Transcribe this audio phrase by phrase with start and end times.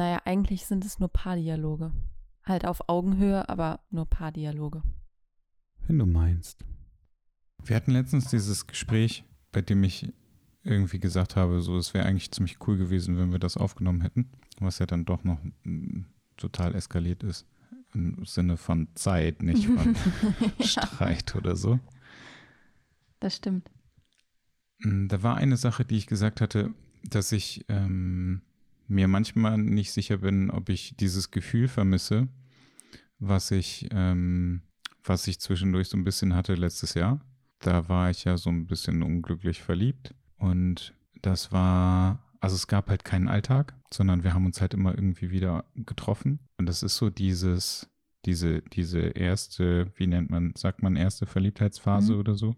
[0.00, 1.92] Naja, eigentlich sind es nur Paardialoge.
[2.44, 4.82] Halt auf Augenhöhe, aber nur Paardialoge.
[5.86, 6.64] Wenn du meinst.
[7.62, 10.10] Wir hatten letztens dieses Gespräch, bei dem ich
[10.62, 14.30] irgendwie gesagt habe, so es wäre eigentlich ziemlich cool gewesen, wenn wir das aufgenommen hätten,
[14.58, 16.06] was ja dann doch noch mm,
[16.38, 17.46] total eskaliert ist
[17.92, 19.94] im Sinne von Zeit, nicht von
[20.60, 20.64] ja.
[20.64, 21.78] Streit oder so.
[23.18, 23.70] Das stimmt.
[24.78, 26.72] Mm, da war eine Sache, die ich gesagt hatte,
[27.04, 28.40] dass ich ähm,
[28.90, 32.28] mir manchmal nicht sicher bin, ob ich dieses Gefühl vermisse,
[33.18, 34.62] was ich, ähm,
[35.04, 37.20] was ich zwischendurch so ein bisschen hatte letztes Jahr.
[37.60, 42.88] Da war ich ja so ein bisschen unglücklich verliebt und das war, also es gab
[42.88, 46.40] halt keinen Alltag, sondern wir haben uns halt immer irgendwie wieder getroffen.
[46.56, 47.90] Und das ist so dieses,
[48.24, 52.18] diese, diese erste, wie nennt man, sagt man erste Verliebtheitsphase mhm.
[52.18, 52.56] oder so,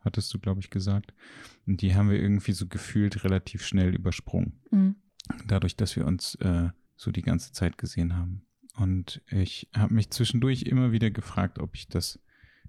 [0.00, 1.14] hattest du, glaube ich, gesagt.
[1.66, 4.60] Und die haben wir irgendwie so gefühlt relativ schnell übersprungen.
[4.70, 4.96] Mhm.
[5.46, 8.42] Dadurch, dass wir uns äh, so die ganze Zeit gesehen haben.
[8.76, 12.20] Und ich habe mich zwischendurch immer wieder gefragt, ob ich das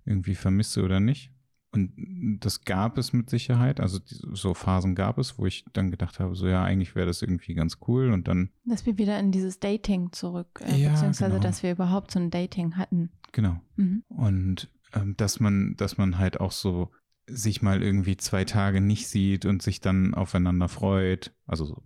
[0.05, 1.31] irgendwie vermisse oder nicht.
[1.73, 3.79] Und das gab es mit Sicherheit.
[3.79, 7.21] Also so Phasen gab es, wo ich dann gedacht habe, so ja, eigentlich wäre das
[7.21, 8.11] irgendwie ganz cool.
[8.11, 8.49] Und dann.
[8.65, 11.43] Dass wir wieder in dieses Dating zurück, äh, ja, beziehungsweise genau.
[11.43, 13.09] dass wir überhaupt so ein Dating hatten.
[13.31, 13.61] Genau.
[13.77, 14.03] Mhm.
[14.09, 16.91] Und ähm, dass man, dass man halt auch so
[17.27, 21.33] sich mal irgendwie zwei Tage nicht sieht und sich dann aufeinander freut.
[21.45, 21.83] Also so,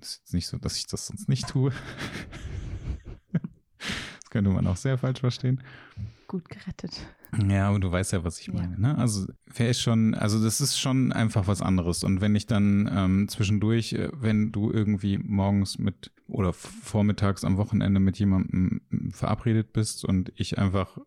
[0.00, 1.72] ist jetzt nicht so, dass ich das sonst nicht tue.
[3.32, 5.62] das könnte man auch sehr falsch verstehen
[6.34, 7.06] gut gerettet.
[7.48, 8.72] Ja, aber du weißt ja, was ich meine.
[8.72, 8.78] Ja.
[8.78, 8.98] Ne?
[8.98, 12.02] Also wer ist schon, also das ist schon einfach was anderes.
[12.02, 17.56] Und wenn ich dann ähm, zwischendurch, äh, wenn du irgendwie morgens mit oder vormittags am
[17.56, 18.80] Wochenende mit jemandem
[19.12, 20.98] verabredet bist und ich einfach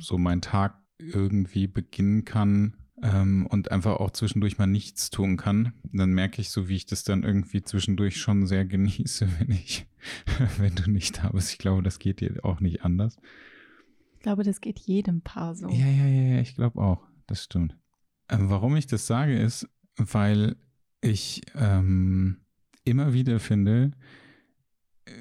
[0.00, 5.72] so meinen Tag irgendwie beginnen kann ähm, und einfach auch zwischendurch mal nichts tun kann,
[5.92, 9.86] dann merke ich so, wie ich das dann irgendwie zwischendurch schon sehr genieße, wenn ich,
[10.58, 11.52] wenn du nicht da bist.
[11.52, 13.16] Ich glaube, das geht dir auch nicht anders.
[14.14, 15.68] Ich glaube, das geht jedem Paar so.
[15.68, 17.06] Ja, ja, ja, ich glaube auch.
[17.26, 17.76] Das stimmt.
[18.28, 20.56] Ähm, warum ich das sage, ist, weil
[21.00, 22.38] ich ähm,
[22.84, 23.92] immer wieder finde,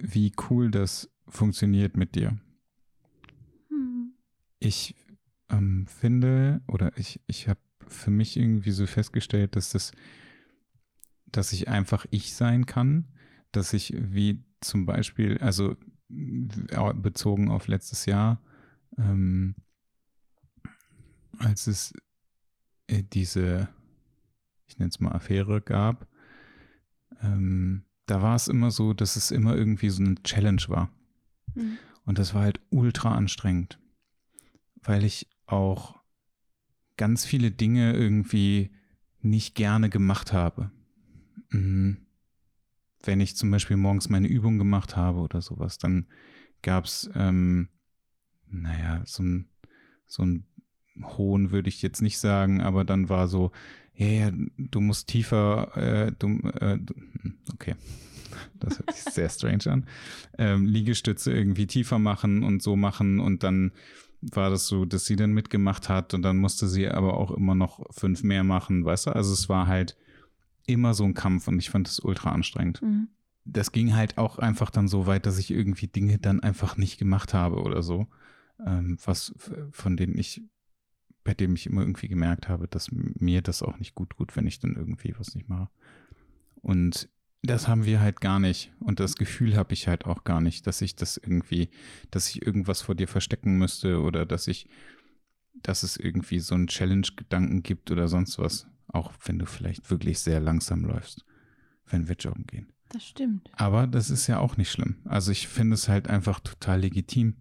[0.02, 2.38] wie cool das funktioniert mit dir.
[3.70, 4.14] Hm.
[4.60, 4.96] Ich
[5.50, 9.92] ähm, finde, oder ich, ich habe für mich irgendwie so festgestellt, dass das,
[11.26, 13.06] dass ich einfach ich sein kann,
[13.52, 15.76] dass ich wie zum Beispiel, also
[16.10, 18.42] bezogen auf letztes Jahr,
[18.98, 19.56] ähm,
[21.40, 21.94] als es
[22.88, 23.70] äh, diese,
[24.68, 26.08] ich nenne es mal Affäre gab,
[27.22, 30.90] ähm, da war es immer so, dass es immer irgendwie so eine Challenge war.
[31.56, 31.78] Mhm.
[32.06, 33.80] Und das war halt ultra anstrengend,
[34.82, 35.97] weil ich auch
[36.98, 38.72] ganz viele Dinge irgendwie
[39.22, 40.72] nicht gerne gemacht habe.
[41.50, 41.98] Mhm.
[43.04, 46.08] Wenn ich zum Beispiel morgens meine Übung gemacht habe oder sowas, dann
[46.62, 47.70] gab es ähm,
[48.50, 49.50] naja, so ein,
[50.06, 50.46] so ein
[51.04, 53.52] Hohn würde ich jetzt nicht sagen, aber dann war so,
[53.94, 56.28] ja, ja, du musst tiefer, äh, du,
[56.60, 57.76] äh, hm, okay,
[58.60, 59.86] das hört sich sehr strange an,
[60.38, 63.72] ähm, Liegestütze irgendwie tiefer machen und so machen und dann
[64.22, 67.56] war das so, dass sie dann mitgemacht hat und dann musste sie aber auch immer
[67.56, 69.12] noch fünf mehr machen, weißt du?
[69.12, 69.96] Also es war halt
[70.66, 72.82] immer so ein Kampf und ich fand das ultra anstrengend.
[72.82, 73.10] Mhm.
[73.46, 76.98] Das ging halt auch einfach dann so weit, dass ich irgendwie Dinge dann einfach nicht
[76.98, 78.08] gemacht habe oder so
[78.66, 79.34] ähm, was
[79.72, 80.42] von denen ich,
[81.24, 84.48] bei dem ich immer irgendwie gemerkt habe, dass mir das auch nicht gut tut, wenn
[84.48, 85.70] ich dann irgendwie was nicht mache.
[86.62, 87.10] Und
[87.44, 88.72] das haben wir halt gar nicht.
[88.80, 91.70] Und das Gefühl habe ich halt auch gar nicht, dass ich das irgendwie,
[92.12, 94.68] dass ich irgendwas vor dir verstecken müsste oder dass ich,
[95.54, 98.68] dass es irgendwie so einen Challenge-Gedanken gibt oder sonst was.
[98.88, 101.26] Auch wenn du vielleicht wirklich sehr langsam läufst,
[101.86, 102.74] wenn wir joggen gehen.
[102.90, 103.50] Das stimmt.
[103.54, 104.98] Aber das ist ja auch nicht schlimm.
[105.06, 107.36] Also ich finde es halt einfach total legitim.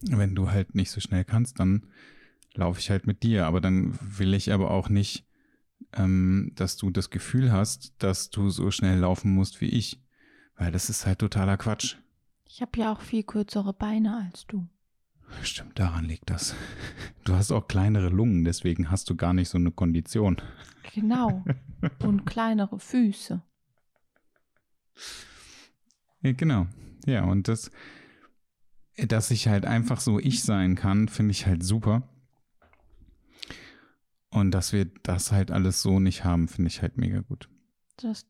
[0.00, 1.86] Wenn du halt nicht so schnell kannst, dann
[2.54, 3.46] laufe ich halt mit dir.
[3.46, 5.26] Aber dann will ich aber auch nicht,
[5.96, 10.00] ähm, dass du das Gefühl hast, dass du so schnell laufen musst wie ich.
[10.56, 11.96] Weil das ist halt totaler Quatsch.
[12.46, 14.68] Ich habe ja auch viel kürzere Beine als du.
[15.42, 16.54] Stimmt, daran liegt das.
[17.24, 20.40] Du hast auch kleinere Lungen, deswegen hast du gar nicht so eine Kondition.
[20.94, 21.44] Genau.
[22.00, 23.42] Und kleinere Füße.
[26.22, 26.66] Ja, genau.
[27.06, 27.70] Ja, und das,
[28.96, 32.08] dass ich halt einfach so ich sein kann, finde ich halt super.
[34.34, 37.48] Und dass wir das halt alles so nicht haben, finde ich halt mega gut.
[37.98, 38.26] Das,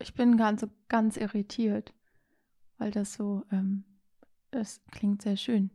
[0.00, 1.94] ich bin ganz, ganz irritiert,
[2.76, 3.84] weil das so, ähm,
[4.50, 5.70] das klingt sehr schön.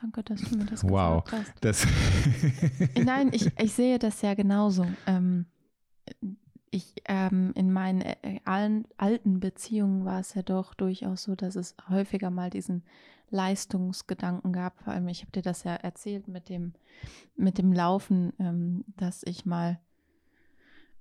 [0.00, 1.52] Danke, dass du mir das wow, gesagt hast.
[1.60, 1.86] Das
[3.04, 4.86] Nein, ich, ich sehe das ja genauso.
[5.06, 5.44] Ähm,
[6.70, 11.54] ich ähm, in meinen äh, allen alten Beziehungen war es ja doch durchaus so, dass
[11.54, 12.82] es häufiger mal diesen
[13.32, 14.78] Leistungsgedanken gab.
[14.84, 16.74] Vor allem, ich habe dir das ja erzählt mit dem,
[17.34, 19.80] mit dem Laufen, ähm, dass ich mal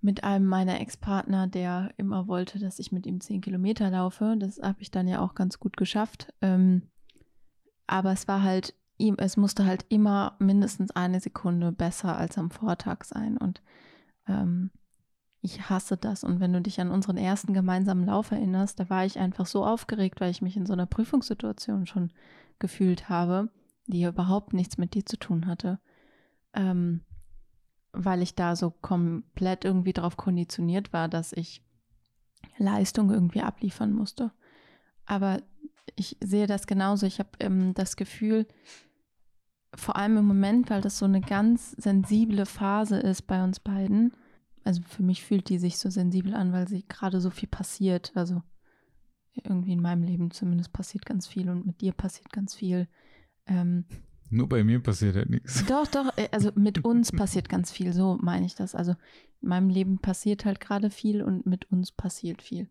[0.02, 4.36] mit einem meiner Ex-Partner, der immer wollte, dass ich mit ihm zehn Kilometer laufe.
[4.40, 6.34] Das habe ich dann ja auch ganz gut geschafft.
[6.42, 6.90] Ähm,
[7.86, 12.50] aber es war halt ihm, es musste halt immer mindestens eine Sekunde besser als am
[12.50, 13.38] Vortag sein.
[13.38, 13.62] Und
[14.28, 14.72] ähm,
[15.42, 16.24] ich hasse das.
[16.24, 19.66] Und wenn du dich an unseren ersten gemeinsamen Lauf erinnerst, da war ich einfach so
[19.66, 22.12] aufgeregt, weil ich mich in so einer Prüfungssituation schon
[22.60, 23.50] gefühlt habe,
[23.88, 25.80] die überhaupt nichts mit dir zu tun hatte.
[26.54, 27.02] Ähm,
[27.92, 31.64] weil ich da so komplett irgendwie drauf konditioniert war, dass ich
[32.58, 34.32] Leistung irgendwie abliefern musste.
[35.06, 35.42] Aber
[35.96, 37.06] ich sehe das genauso.
[37.06, 38.48] Ich habe ähm, das Gefühl,
[39.74, 44.14] vor allem im Moment, weil das so eine ganz sensible Phase ist bei uns beiden,
[44.64, 48.12] also für mich fühlt die sich so sensibel an, weil sie gerade so viel passiert.
[48.16, 48.42] Also
[49.44, 52.88] irgendwie in meinem Leben zumindest passiert ganz viel und mit dir passiert ganz viel.
[53.48, 53.86] Ähm,
[54.30, 55.66] Nur bei mir passiert halt nichts.
[55.66, 58.76] Doch, doch, äh, also mit uns passiert ganz viel, so meine ich das.
[58.76, 58.92] Also
[59.42, 62.70] in meinem Leben passiert halt gerade viel und mit uns passiert viel.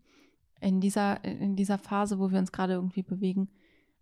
[0.60, 3.48] In dieser, in dieser Phase, wo wir uns gerade irgendwie bewegen,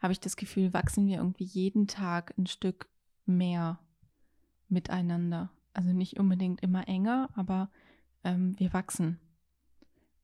[0.00, 2.88] habe ich das Gefühl, wachsen wir irgendwie jeden Tag ein Stück
[3.26, 3.78] mehr
[4.68, 5.50] miteinander.
[5.78, 7.70] Also nicht unbedingt immer enger, aber
[8.24, 9.20] ähm, wir wachsen.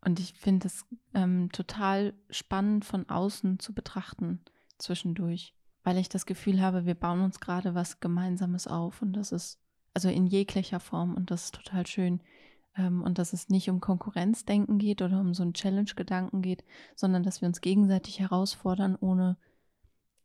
[0.00, 0.84] Und ich finde es
[1.14, 4.40] ähm, total spannend von außen zu betrachten
[4.78, 5.54] zwischendurch,
[5.84, 9.60] weil ich das Gefühl habe, wir bauen uns gerade was Gemeinsames auf und das ist,
[9.94, 12.20] also in jeglicher Form und das ist total schön.
[12.76, 16.64] Ähm, und dass es nicht um Konkurrenzdenken geht oder um so einen Challenge-Gedanken geht,
[16.96, 19.36] sondern dass wir uns gegenseitig herausfordern, ohne,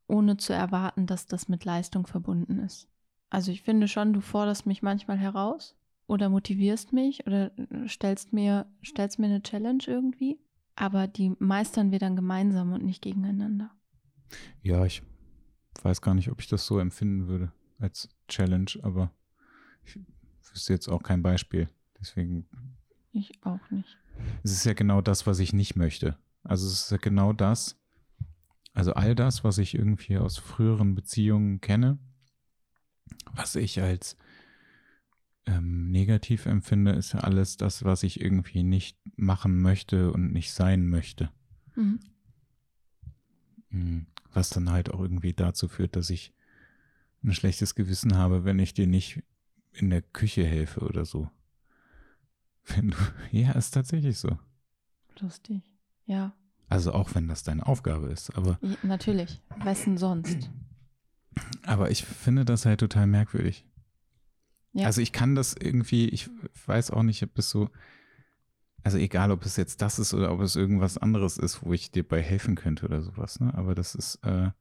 [0.08, 2.88] ohne zu erwarten, dass das mit Leistung verbunden ist.
[3.30, 5.76] Also ich finde schon, du forderst mich manchmal heraus
[6.08, 7.52] oder motivierst mich oder
[7.88, 10.40] stellst mir, stellst mir eine Challenge irgendwie,
[10.76, 13.72] aber die meistern wir dann gemeinsam und nicht gegeneinander.
[14.62, 15.04] Ja, ich
[15.82, 19.12] weiß gar nicht, ob ich das so empfinden würde als Challenge, aber
[19.84, 19.98] ich
[20.52, 21.70] wüsste jetzt auch kein Beispiel.
[22.00, 22.48] Deswegen.
[23.12, 23.98] Ich auch nicht.
[24.44, 26.18] Es ist ja genau das, was ich nicht möchte.
[26.44, 27.80] Also es ist ja genau das,
[28.74, 32.00] also all das, was ich irgendwie aus früheren Beziehungen kenne,
[33.34, 34.18] was ich als
[35.46, 40.52] ähm, negativ empfinde, ist ja alles das, was ich irgendwie nicht machen möchte und nicht
[40.54, 41.30] sein möchte.
[41.76, 42.00] Mhm.
[43.70, 44.06] mhm.
[44.32, 46.34] Was dann halt auch irgendwie dazu führt, dass ich
[47.24, 49.24] ein schlechtes Gewissen habe, wenn ich dir nicht
[49.72, 51.30] in der Küche helfe oder so.
[52.76, 52.98] Wenn du,
[53.32, 54.38] ja, ist tatsächlich so.
[55.20, 55.64] Lustig,
[56.06, 56.36] ja.
[56.68, 58.60] Also auch wenn das deine Aufgabe ist, aber.
[58.62, 59.42] Ja, natürlich.
[59.64, 60.52] Wessen sonst?
[61.64, 63.66] Aber ich finde das halt total merkwürdig.
[64.74, 64.86] Ja.
[64.86, 66.30] Also ich kann das irgendwie, ich
[66.66, 67.70] weiß auch nicht, ob es so,
[68.84, 71.92] also egal, ob es jetzt das ist oder ob es irgendwas anderes ist, wo ich
[71.92, 73.54] dir bei helfen könnte oder sowas, ne?
[73.56, 74.52] Aber das ist, äh,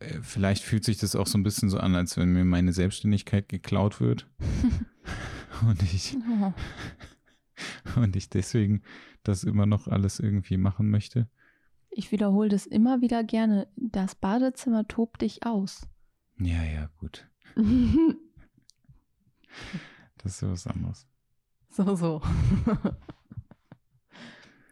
[0.00, 2.72] äh vielleicht fühlt sich das auch so ein bisschen so an, als wenn mir meine
[2.72, 4.28] Selbstständigkeit geklaut wird.
[5.66, 6.52] und ich, oh.
[8.00, 8.82] und ich deswegen
[9.22, 11.28] das immer noch alles irgendwie machen möchte.
[11.98, 13.68] Ich wiederhole das immer wieder gerne.
[13.74, 15.88] Das Badezimmer tobt dich aus.
[16.38, 17.26] Ja, ja, gut.
[20.18, 21.08] das ist was anderes.
[21.70, 22.20] So, so.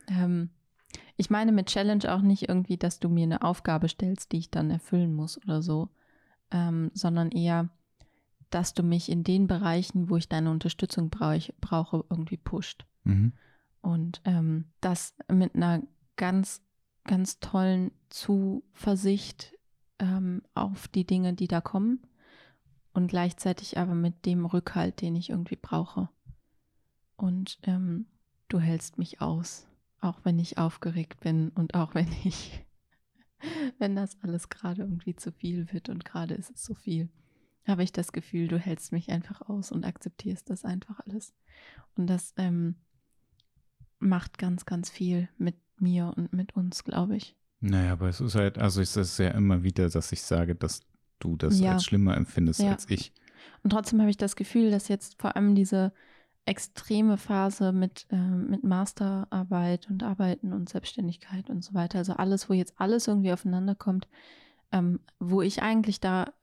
[0.08, 0.50] ähm,
[1.16, 4.50] ich meine mit Challenge auch nicht irgendwie, dass du mir eine Aufgabe stellst, die ich
[4.50, 5.88] dann erfüllen muss oder so,
[6.50, 7.70] ähm, sondern eher,
[8.50, 12.84] dass du mich in den Bereichen, wo ich deine Unterstützung brauch, brauche, irgendwie pusht.
[13.04, 13.32] Mhm.
[13.80, 15.82] Und ähm, das mit einer
[16.16, 16.63] ganz
[17.04, 19.54] ganz tollen Zuversicht
[19.98, 22.00] ähm, auf die Dinge, die da kommen
[22.92, 26.08] und gleichzeitig aber mit dem Rückhalt, den ich irgendwie brauche.
[27.16, 28.06] Und ähm,
[28.48, 29.66] du hältst mich aus,
[30.00, 32.64] auch wenn ich aufgeregt bin und auch wenn ich,
[33.78, 37.08] wenn das alles gerade irgendwie zu viel wird und gerade ist es so viel,
[37.66, 41.34] habe ich das Gefühl, du hältst mich einfach aus und akzeptierst das einfach alles.
[41.96, 42.76] Und das ähm,
[43.98, 47.36] macht ganz, ganz viel mit mir und mit uns, glaube ich.
[47.60, 50.80] Naja, aber es ist halt, also es ist ja immer wieder, dass ich sage, dass
[51.18, 51.72] du das ja.
[51.72, 52.72] als schlimmer empfindest ja.
[52.72, 53.12] als ich.
[53.62, 55.92] Und trotzdem habe ich das Gefühl, dass jetzt vor allem diese
[56.46, 62.50] extreme Phase mit, äh, mit Masterarbeit und Arbeiten und Selbstständigkeit und so weiter, also alles,
[62.50, 64.08] wo jetzt alles irgendwie aufeinander kommt,
[64.70, 66.34] ähm, wo ich eigentlich da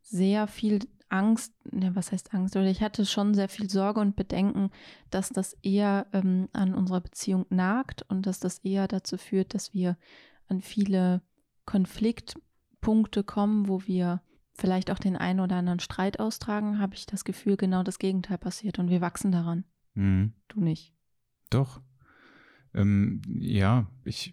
[0.00, 4.16] sehr viel Angst, ne, was heißt Angst, oder ich hatte schon sehr viel Sorge und
[4.16, 4.70] Bedenken,
[5.10, 9.72] dass das eher ähm, an unserer Beziehung nagt und dass das eher dazu führt, dass
[9.72, 9.96] wir
[10.48, 11.22] an viele
[11.66, 14.22] Konfliktpunkte kommen, wo wir
[14.54, 18.38] vielleicht auch den einen oder anderen Streit austragen, habe ich das Gefühl, genau das Gegenteil
[18.38, 19.64] passiert und wir wachsen daran.
[19.94, 20.32] Mhm.
[20.48, 20.92] Du nicht.
[21.50, 21.80] Doch.
[22.74, 24.32] Ähm, ja, ich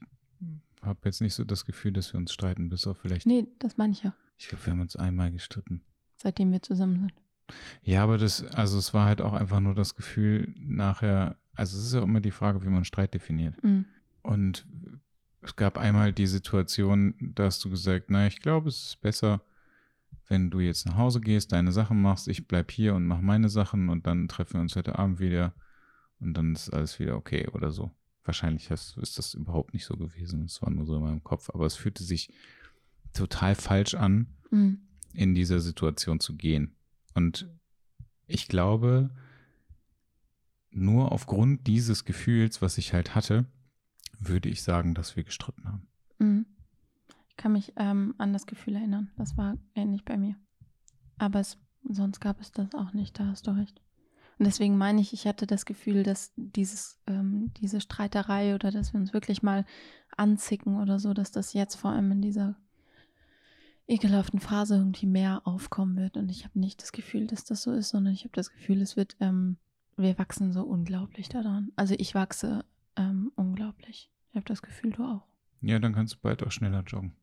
[0.81, 3.25] habe jetzt nicht so das Gefühl, dass wir uns streiten, bis auf vielleicht.
[3.25, 4.13] Nee, das meine ich ja.
[4.37, 5.83] Ich glaube, wir haben uns einmal gestritten.
[6.25, 7.13] Seitdem wir zusammen sind.
[7.83, 11.85] Ja, aber das, also es war halt auch einfach nur das Gefühl nachher, also es
[11.85, 13.63] ist ja immer die Frage, wie man Streit definiert.
[13.63, 13.85] Mhm.
[14.23, 14.65] Und
[15.41, 19.43] es gab einmal die Situation, da hast du gesagt, na, ich glaube, es ist besser,
[20.27, 23.49] wenn du jetzt nach Hause gehst, deine Sachen machst, ich bleib hier und mach meine
[23.49, 25.53] Sachen und dann treffen wir uns heute Abend wieder
[26.19, 27.91] und dann ist alles wieder okay oder so.
[28.23, 30.41] Wahrscheinlich hast, ist das überhaupt nicht so gewesen.
[30.45, 32.33] Es war nur so in meinem Kopf, aber es fühlte sich
[33.13, 34.79] total falsch an, Mhm.
[35.15, 36.75] In dieser Situation zu gehen.
[37.13, 37.49] Und
[38.27, 39.09] ich glaube,
[40.71, 43.45] nur aufgrund dieses Gefühls, was ich halt hatte,
[44.19, 45.87] würde ich sagen, dass wir gestritten haben.
[46.19, 46.45] Mhm.
[47.29, 49.11] Ich kann mich ähm, an das Gefühl erinnern.
[49.17, 50.35] Das war ähnlich bei mir.
[51.17, 51.57] Aber es,
[51.89, 53.81] sonst gab es das auch nicht, da hast du recht.
[54.37, 58.93] Und deswegen meine ich, ich hatte das Gefühl, dass dieses, ähm, diese Streiterei oder dass
[58.93, 59.65] wir uns wirklich mal
[60.17, 62.57] anzicken oder so, dass das jetzt vor allem in dieser
[63.87, 66.17] ekelhaften Phase irgendwie mehr aufkommen wird.
[66.17, 68.81] Und ich habe nicht das Gefühl, dass das so ist, sondern ich habe das Gefühl,
[68.81, 69.57] es wird, ähm,
[69.97, 71.71] wir wachsen so unglaublich daran.
[71.75, 72.65] Also ich wachse
[72.95, 74.09] ähm, unglaublich.
[74.31, 75.23] Ich habe das Gefühl, du auch.
[75.61, 77.13] Ja, dann kannst du bald auch schneller joggen,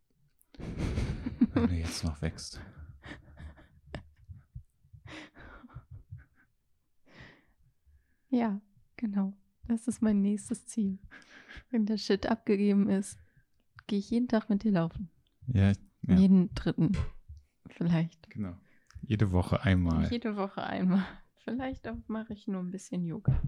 [1.55, 2.61] wenn du jetzt noch wächst.
[8.31, 8.61] Ja,
[8.97, 9.35] genau.
[9.69, 10.99] Das ist mein nächstes Ziel.
[11.71, 13.19] Wenn der Shit abgegeben ist,
[13.87, 15.11] gehe ich jeden Tag mit dir laufen.
[15.49, 16.97] Ja, ich- ja Jeden dritten.
[17.69, 18.29] Vielleicht.
[18.31, 18.57] genau.
[19.01, 20.09] Jede Woche einmal.
[20.11, 21.05] Jede Woche einmal.
[21.45, 23.41] Vielleicht auch mache ich nur ein bisschen Yoga.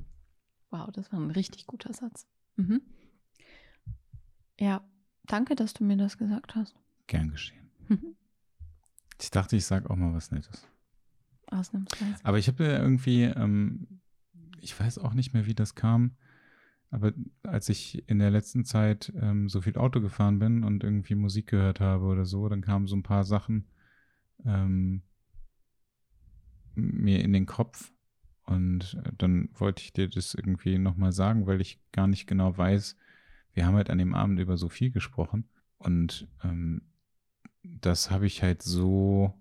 [0.70, 2.26] Wow, das war ein richtig guter Satz.
[2.56, 2.82] Mhm.
[4.58, 4.84] Ja,
[5.26, 6.74] danke, dass du mir das gesagt hast.
[7.06, 7.68] Gern geschehen.
[9.20, 10.66] Ich dachte, ich sage auch mal was Nettes.
[11.46, 12.16] Ausnahmsweise.
[12.24, 14.00] Aber ich habe ja irgendwie, ähm,
[14.60, 16.16] ich weiß auch nicht mehr, wie das kam,
[16.94, 21.14] aber als ich in der letzten Zeit ähm, so viel Auto gefahren bin und irgendwie
[21.14, 23.66] Musik gehört habe oder so, dann kamen so ein paar Sachen
[24.44, 25.02] ähm,
[26.74, 27.92] mir in den Kopf
[28.44, 32.56] und äh, dann wollte ich dir das irgendwie nochmal sagen, weil ich gar nicht genau
[32.56, 32.96] weiß,
[33.52, 35.48] wir haben halt an dem Abend über so viel gesprochen
[35.78, 36.82] und ähm,
[37.62, 39.34] das habe ich halt so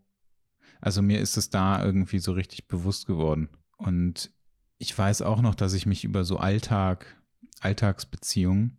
[0.84, 3.48] also mir ist es da irgendwie so richtig bewusst geworden.
[3.78, 4.34] Und
[4.80, 7.23] ich weiß auch noch, dass ich mich über so Alltag,
[7.62, 8.78] Alltagsbeziehungen,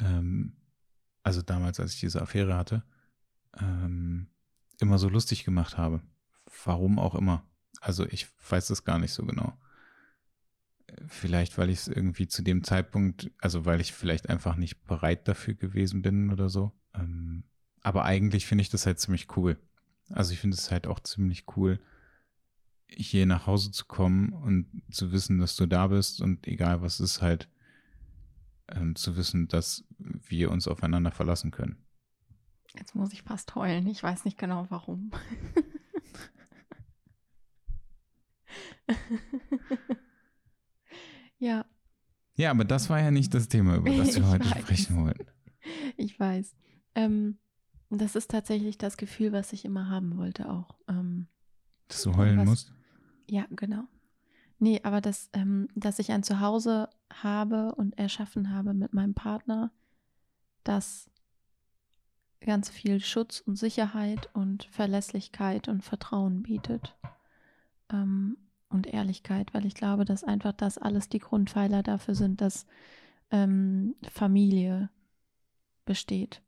[0.00, 0.56] ähm,
[1.22, 2.82] also damals, als ich diese Affäre hatte,
[3.58, 4.28] ähm,
[4.80, 6.02] immer so lustig gemacht habe.
[6.64, 7.46] Warum auch immer.
[7.80, 9.58] Also ich weiß es gar nicht so genau.
[11.06, 15.28] Vielleicht, weil ich es irgendwie zu dem Zeitpunkt, also weil ich vielleicht einfach nicht bereit
[15.28, 16.72] dafür gewesen bin oder so.
[16.94, 17.44] Ähm,
[17.82, 19.56] aber eigentlich finde ich das halt ziemlich cool.
[20.08, 21.80] Also ich finde es halt auch ziemlich cool,
[22.92, 27.00] hier nach Hause zu kommen und zu wissen, dass du da bist und egal was
[27.00, 27.48] ist, halt
[28.68, 31.84] ähm, zu wissen, dass wir uns aufeinander verlassen können.
[32.76, 33.86] Jetzt muss ich fast heulen.
[33.88, 35.10] Ich weiß nicht genau warum.
[41.38, 41.64] ja,
[42.36, 44.58] Ja, aber das war ja nicht das Thema, über das wir Ich heute weiß.
[44.62, 45.26] sprechen wollten.
[45.96, 46.54] ich weiß.
[46.94, 47.38] Ähm,
[47.90, 50.76] das ist tatsächlich das Gefühl, was ich immer haben wollte auch.
[50.88, 51.26] Ähm,
[51.88, 52.72] Dass du heulen Was- musst.
[53.30, 53.84] Ja, genau.
[54.58, 56.88] Nee, aber das, ähm, dass ich ein Zuhause
[57.22, 59.70] habe und erschaffen habe mit meinem Partner,
[60.64, 61.10] das
[62.40, 66.96] ganz viel Schutz und Sicherheit und Verlässlichkeit und Vertrauen bietet.
[67.90, 68.36] Ähm,
[68.70, 72.66] und Ehrlichkeit, weil ich glaube, dass einfach das alles die Grundpfeiler dafür sind, dass
[73.30, 74.90] ähm, Familie
[75.84, 76.40] besteht.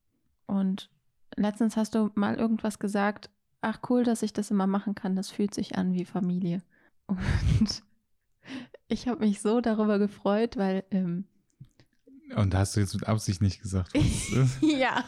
[0.47, 0.89] Und
[1.37, 3.29] letztens hast du mal irgendwas gesagt,
[3.61, 6.63] ach cool, dass ich das immer machen kann, das fühlt sich an wie Familie.
[7.07, 7.83] Und
[8.89, 11.27] ich habe mich so darüber gefreut, weil ähm,
[12.37, 14.63] Und hast du jetzt mit Absicht nicht gesagt, was es ist?
[14.63, 15.05] ja.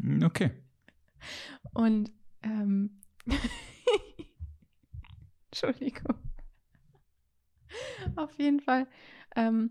[0.00, 0.50] Hm, Okay.
[1.72, 2.12] Und
[2.42, 3.00] ähm,
[5.50, 6.18] Entschuldigung.
[8.16, 8.86] Auf jeden Fall
[9.34, 9.70] ähm,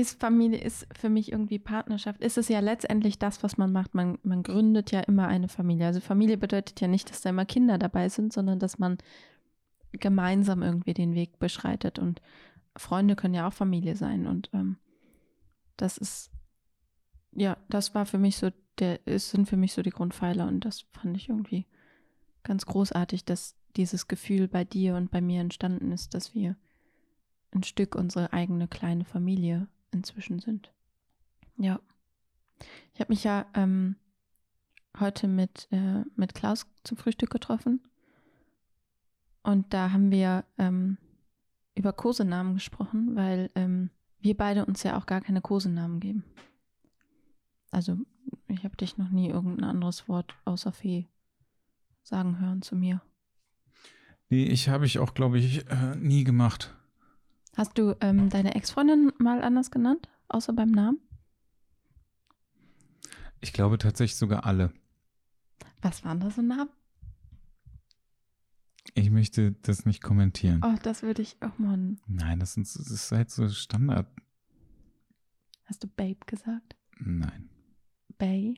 [0.00, 2.20] ist Familie ist für mich irgendwie Partnerschaft.
[2.20, 3.94] Ist es ja letztendlich das, was man macht.
[3.94, 5.86] Man, man gründet ja immer eine Familie.
[5.86, 8.98] Also Familie bedeutet ja nicht, dass da immer Kinder dabei sind, sondern dass man
[9.92, 11.98] gemeinsam irgendwie den Weg beschreitet.
[11.98, 12.20] Und
[12.76, 14.26] Freunde können ja auch Familie sein.
[14.26, 14.76] Und ähm,
[15.76, 16.30] das ist,
[17.32, 20.46] ja, das war für mich so, der, es sind für mich so die Grundpfeiler.
[20.46, 21.66] Und das fand ich irgendwie
[22.42, 26.56] ganz großartig, dass dieses Gefühl bei dir und bei mir entstanden ist, dass wir
[27.52, 30.72] ein Stück unsere eigene kleine Familie inzwischen sind.
[31.56, 31.80] Ja.
[32.94, 33.96] Ich habe mich ja ähm,
[34.98, 37.80] heute mit, äh, mit Klaus zum Frühstück getroffen.
[39.42, 40.98] Und da haben wir ähm,
[41.74, 46.24] über Kosenamen gesprochen, weil ähm, wir beide uns ja auch gar keine Kosenamen geben.
[47.70, 47.96] Also,
[48.48, 51.08] ich habe dich noch nie irgendein anderes Wort außer Fee
[52.02, 53.00] sagen hören zu mir.
[54.28, 56.76] Nee, ich habe ich auch, glaube ich, äh, nie gemacht.
[57.56, 60.98] Hast du ähm, deine Ex-Freundin mal anders genannt, außer beim Namen?
[63.40, 64.72] Ich glaube tatsächlich sogar alle.
[65.82, 66.70] Was waren da so Namen?
[68.94, 70.60] Ich möchte das nicht kommentieren.
[70.64, 71.96] Oh, das würde ich auch mal.
[72.06, 74.06] Nein, das, sind, das ist halt so Standard.
[75.64, 76.76] Hast du Babe gesagt?
[76.98, 77.48] Nein.
[78.18, 78.54] Bay?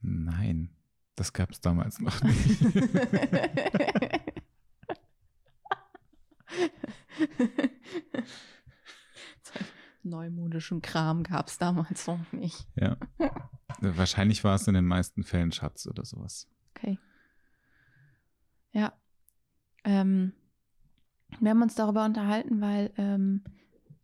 [0.00, 0.70] Nein.
[1.16, 2.60] Das gab es damals noch nicht.
[10.02, 12.66] Neumodischen Kram gab es damals noch nicht.
[12.76, 12.96] Ja.
[13.80, 16.48] Wahrscheinlich war es in den meisten Fällen Schatz oder sowas.
[16.74, 16.98] Okay.
[18.72, 18.92] Ja.
[19.84, 20.32] Ähm,
[21.40, 23.44] wir haben uns darüber unterhalten, weil ähm,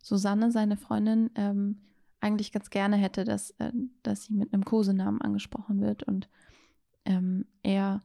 [0.01, 1.81] Susanne, seine Freundin, ähm,
[2.21, 3.71] eigentlich ganz gerne hätte, dass, äh,
[4.03, 6.29] dass sie mit einem Kosenamen angesprochen wird und
[7.05, 8.01] ähm, er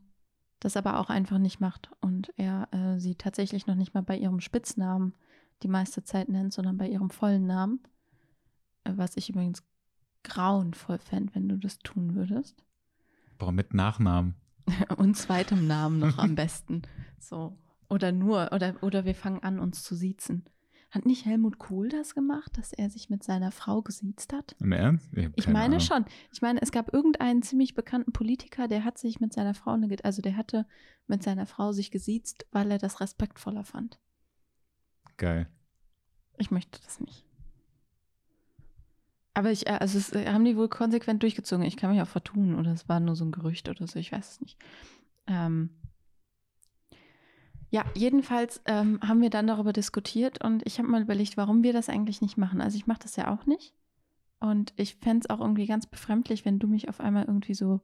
[0.60, 4.16] das aber auch einfach nicht macht und er äh, sie tatsächlich noch nicht mal bei
[4.16, 5.14] ihrem Spitznamen
[5.62, 7.80] die meiste Zeit nennt, sondern bei ihrem vollen Namen.
[8.84, 9.62] Äh, was ich übrigens
[10.22, 12.62] grauenvoll fände, wenn du das tun würdest.
[13.38, 14.34] Boah, mit Nachnamen.
[14.96, 16.82] und zweitem Namen noch am besten.
[17.18, 17.56] So.
[17.88, 20.44] Oder nur, oder, oder wir fangen an, uns zu siezen.
[20.90, 24.56] Hat nicht Helmut Kohl das gemacht, dass er sich mit seiner Frau gesiezt hat?
[24.58, 25.08] Im Ernst?
[25.12, 25.80] Ich, ich meine Ahnung.
[25.80, 26.04] schon.
[26.32, 30.20] Ich meine, es gab irgendeinen ziemlich bekannten Politiker, der hat sich mit seiner Frau, also
[30.20, 30.66] der hatte
[31.06, 34.00] mit seiner Frau sich gesiezt, weil er das respektvoller fand.
[35.16, 35.48] Geil.
[36.38, 37.24] Ich möchte das nicht.
[39.34, 41.64] Aber ich, äh, also es äh, haben die wohl konsequent durchgezogen.
[41.64, 44.10] Ich kann mich auch vertun oder es war nur so ein Gerücht oder so, ich
[44.10, 44.58] weiß es nicht.
[45.28, 45.70] Ähm,
[47.70, 51.72] ja, jedenfalls ähm, haben wir dann darüber diskutiert und ich habe mal überlegt, warum wir
[51.72, 52.60] das eigentlich nicht machen.
[52.60, 53.74] Also ich mache das ja auch nicht.
[54.40, 57.80] Und ich fände es auch irgendwie ganz befremdlich, wenn du mich auf einmal irgendwie so,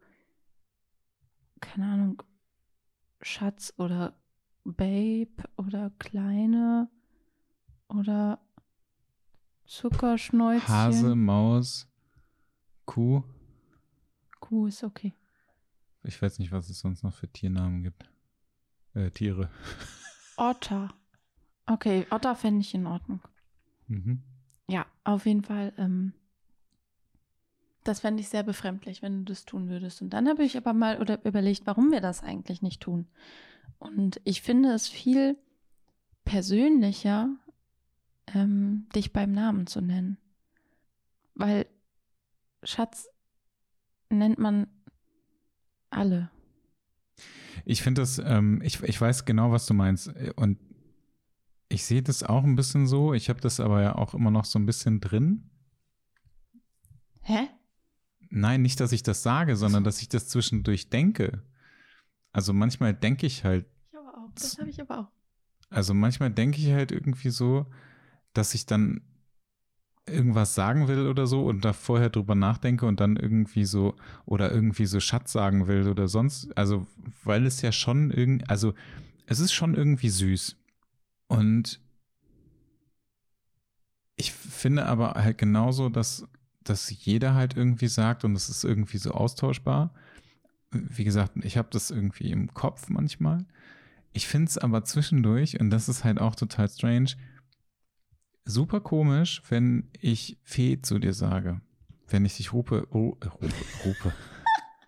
[1.60, 2.22] keine Ahnung,
[3.20, 4.18] Schatz oder
[4.64, 6.88] Babe oder Kleine
[7.88, 8.40] oder
[9.66, 10.68] Zuckerschnäuzchen.
[10.68, 11.88] Hase, Maus,
[12.86, 13.22] Kuh.
[14.40, 15.14] Kuh ist okay.
[16.02, 18.08] Ich weiß nicht, was es sonst noch für Tiernamen gibt.
[18.96, 19.50] Äh, Tiere.
[20.38, 20.88] Otter.
[21.66, 23.20] Okay, Otter fände ich in Ordnung.
[23.88, 24.22] Mhm.
[24.68, 25.72] Ja, auf jeden Fall.
[25.76, 26.14] Ähm,
[27.84, 30.00] das fände ich sehr befremdlich, wenn du das tun würdest.
[30.00, 33.06] Und dann habe ich aber mal oder überlegt, warum wir das eigentlich nicht tun.
[33.78, 35.36] Und ich finde es viel
[36.24, 37.28] persönlicher,
[38.34, 40.16] ähm, dich beim Namen zu nennen.
[41.34, 41.66] Weil
[42.62, 43.08] Schatz
[44.08, 44.66] nennt man
[45.90, 46.30] alle.
[47.68, 50.08] Ich finde das, ähm, ich, ich weiß genau, was du meinst.
[50.36, 50.58] Und
[51.68, 53.12] ich sehe das auch ein bisschen so.
[53.12, 55.50] Ich habe das aber ja auch immer noch so ein bisschen drin.
[57.22, 57.48] Hä?
[58.30, 61.42] Nein, nicht, dass ich das sage, sondern dass ich das zwischendurch denke.
[62.30, 63.66] Also manchmal denke ich halt.
[63.88, 64.30] Ich aber auch.
[64.36, 65.08] Das habe ich aber auch.
[65.68, 67.66] Also manchmal denke ich halt irgendwie so,
[68.32, 69.00] dass ich dann
[70.08, 74.52] irgendwas sagen will oder so und da vorher drüber nachdenke und dann irgendwie so oder
[74.52, 76.86] irgendwie so Schatz sagen will oder sonst, also
[77.24, 78.74] weil es ja schon irgendwie, also
[79.26, 80.56] es ist schon irgendwie süß
[81.28, 81.80] und
[84.16, 86.26] ich finde aber halt genauso, dass,
[86.64, 89.92] dass jeder halt irgendwie sagt und es ist irgendwie so austauschbar.
[90.70, 93.44] Wie gesagt, ich habe das irgendwie im Kopf manchmal.
[94.12, 97.10] Ich finde es aber zwischendurch, und das ist halt auch total strange,
[98.46, 101.60] super komisch, wenn ich Fee zu dir sage.
[102.08, 104.12] Wenn ich dich rufe, oh, rufe, rufe.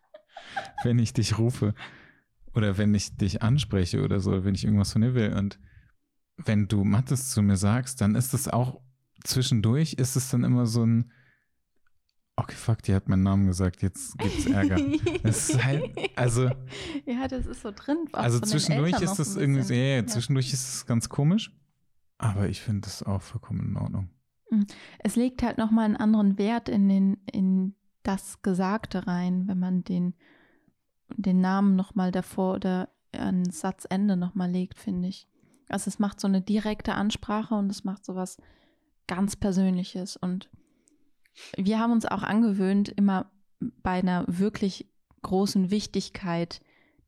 [0.85, 1.75] wenn ich dich rufe
[2.55, 5.59] oder wenn ich dich anspreche oder so, wenn ich irgendwas von dir will und
[6.37, 8.81] wenn du Mattes zu mir sagst, dann ist es auch
[9.25, 11.11] zwischendurch ist es dann immer so ein
[12.37, 14.77] Okay, fuck, die hat meinen Namen gesagt, jetzt gibt's Ärger.
[15.25, 16.49] das ist halt, also.
[17.05, 18.07] Ja, das ist so drin.
[18.13, 21.51] Also zwischendurch ist das irgendwie, ja, ja, zwischendurch ist es ganz komisch.
[22.19, 24.11] Aber ich finde das auch vollkommen in Ordnung.
[24.51, 24.67] Hm.
[24.99, 29.85] Es legt halt nochmal einen anderen Wert in, den, in das Gesagte rein, wenn man
[29.85, 30.15] den,
[31.17, 35.29] den Namen nochmal davor oder an Satzende nochmal legt, finde ich.
[35.69, 38.39] Also es macht so eine direkte Ansprache und es macht so was
[39.07, 40.17] ganz Persönliches.
[40.17, 40.49] Und
[41.57, 44.91] wir haben uns auch angewöhnt, immer bei einer wirklich
[45.23, 46.61] großen Wichtigkeit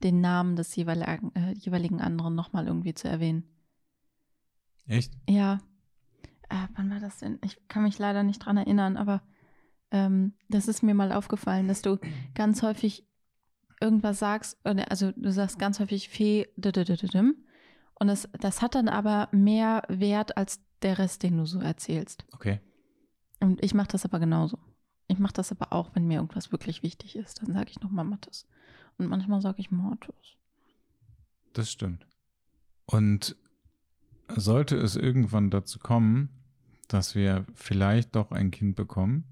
[0.03, 3.45] den Namen des jeweiligen, äh, jeweiligen anderen nochmal irgendwie zu erwähnen.
[4.91, 5.13] Echt?
[5.29, 5.61] Ja.
[6.49, 7.39] Äh, wann war das denn?
[7.45, 9.23] Ich kann mich leider nicht dran erinnern, aber
[9.93, 11.99] ähm, das ist mir mal aufgefallen, dass du
[12.35, 13.07] ganz häufig
[13.81, 19.85] irgendwas sagst, also du sagst ganz häufig Fee, und das, das hat dann aber mehr
[19.89, 22.25] Wert als der Rest, den du so erzählst.
[22.33, 22.61] Okay.
[23.39, 24.59] Und ich mache das aber genauso.
[25.07, 27.43] Ich mache das aber auch, wenn mir irgendwas wirklich wichtig ist.
[27.43, 28.47] Dann sage ich nochmal Mattes.
[28.99, 30.37] Und manchmal sage ich Mortis.
[31.53, 32.07] Das stimmt.
[32.87, 33.37] Und
[34.37, 36.31] sollte es irgendwann dazu kommen,
[36.89, 39.25] dass wir vielleicht doch ein Kind bekommen,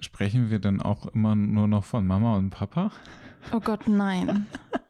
[0.00, 2.90] sprechen wir dann auch immer nur noch von Mama und Papa?
[3.52, 4.46] Oh Gott, nein.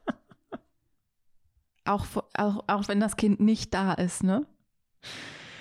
[1.85, 4.47] auch, auch, auch wenn das Kind nicht da ist, ne?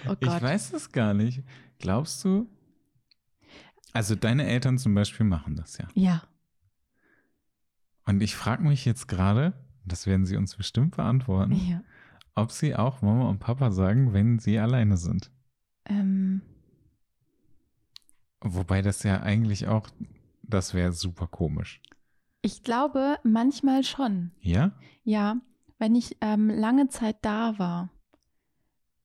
[0.06, 0.20] Oh Gott.
[0.22, 1.44] Ich weiß es gar nicht.
[1.80, 2.48] Glaubst du?
[3.94, 5.88] Also deine Eltern zum Beispiel machen das ja.
[5.94, 6.24] Ja.
[8.06, 9.54] Und ich frage mich jetzt gerade,
[9.86, 11.82] das werden sie uns bestimmt beantworten, ja.
[12.36, 15.32] Ob sie auch Mama und Papa sagen, wenn sie alleine sind.
[15.86, 16.42] Ähm.
[18.42, 19.88] Wobei das ja eigentlich auch,
[20.42, 21.82] das wäre super komisch.
[22.42, 24.32] Ich glaube, manchmal schon.
[24.42, 24.74] Ja?
[25.04, 25.38] Ja,
[25.80, 27.90] wenn ich ähm, lange Zeit da war,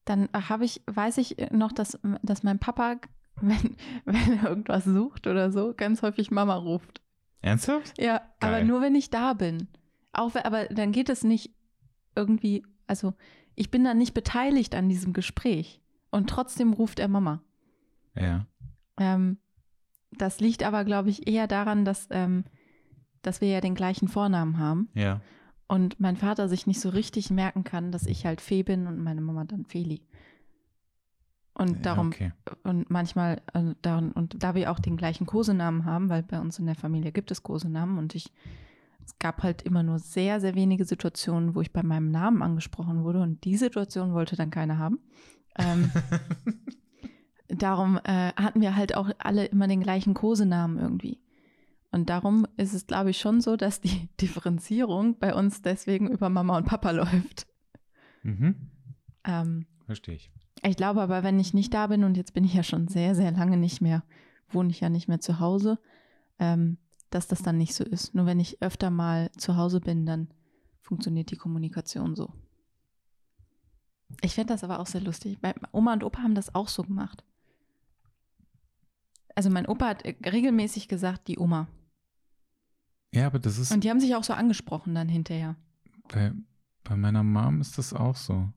[0.05, 2.97] dann habe ich, weiß ich noch, dass, dass mein Papa,
[3.41, 7.01] wenn, wenn er irgendwas sucht oder so, ganz häufig Mama ruft.
[7.41, 7.97] Ernsthaft?
[7.97, 8.55] Ja, Geil.
[8.55, 9.67] aber nur wenn ich da bin.
[10.11, 11.53] Auch, aber dann geht es nicht
[12.15, 13.13] irgendwie, also
[13.55, 17.41] ich bin dann nicht beteiligt an diesem Gespräch und trotzdem ruft er Mama.
[18.15, 18.45] Ja.
[18.97, 19.37] Ähm,
[20.11, 22.45] das liegt aber, glaube ich, eher daran, dass, ähm,
[23.21, 24.89] dass wir ja den gleichen Vornamen haben.
[24.93, 25.21] Ja.
[25.67, 28.97] Und mein Vater sich nicht so richtig merken kann, dass ich halt Fee bin und
[28.97, 30.01] meine Mama dann Feli.
[31.53, 32.31] Und darum, okay.
[32.63, 36.57] und manchmal, also da, und da wir auch den gleichen Kosenamen haben, weil bei uns
[36.57, 38.31] in der Familie gibt es Kosenamen und ich
[39.09, 43.03] es gab halt immer nur sehr, sehr wenige Situationen, wo ich bei meinem Namen angesprochen
[43.03, 44.99] wurde und die Situation wollte dann keiner haben.
[45.57, 45.91] Ähm,
[47.47, 51.19] darum äh, hatten wir halt auch alle immer den gleichen Kosenamen irgendwie.
[51.91, 56.29] Und darum ist es, glaube ich, schon so, dass die Differenzierung bei uns deswegen über
[56.29, 57.47] Mama und Papa läuft.
[58.21, 58.69] Mhm.
[59.23, 60.31] Ähm, Verstehe ich.
[60.61, 63.15] Ich glaube aber, wenn ich nicht da bin, und jetzt bin ich ja schon sehr,
[63.15, 64.03] sehr lange nicht mehr,
[64.49, 65.79] wohne ich ja nicht mehr zu Hause,
[66.37, 66.77] ähm,
[67.09, 68.15] dass das dann nicht so ist.
[68.15, 70.27] Nur wenn ich öfter mal zu Hause bin, dann
[70.81, 72.33] funktioniert die Kommunikation so.
[74.21, 75.37] Ich finde das aber auch sehr lustig.
[75.71, 77.23] Oma und Opa haben das auch so gemacht.
[79.35, 81.67] Also mein Opa hat regelmäßig gesagt, die Oma.
[83.13, 83.71] Ja, aber das ist.
[83.71, 85.55] Und die haben sich auch so angesprochen dann hinterher.
[86.09, 86.33] Bei,
[86.83, 88.51] bei meiner Mom ist das auch so.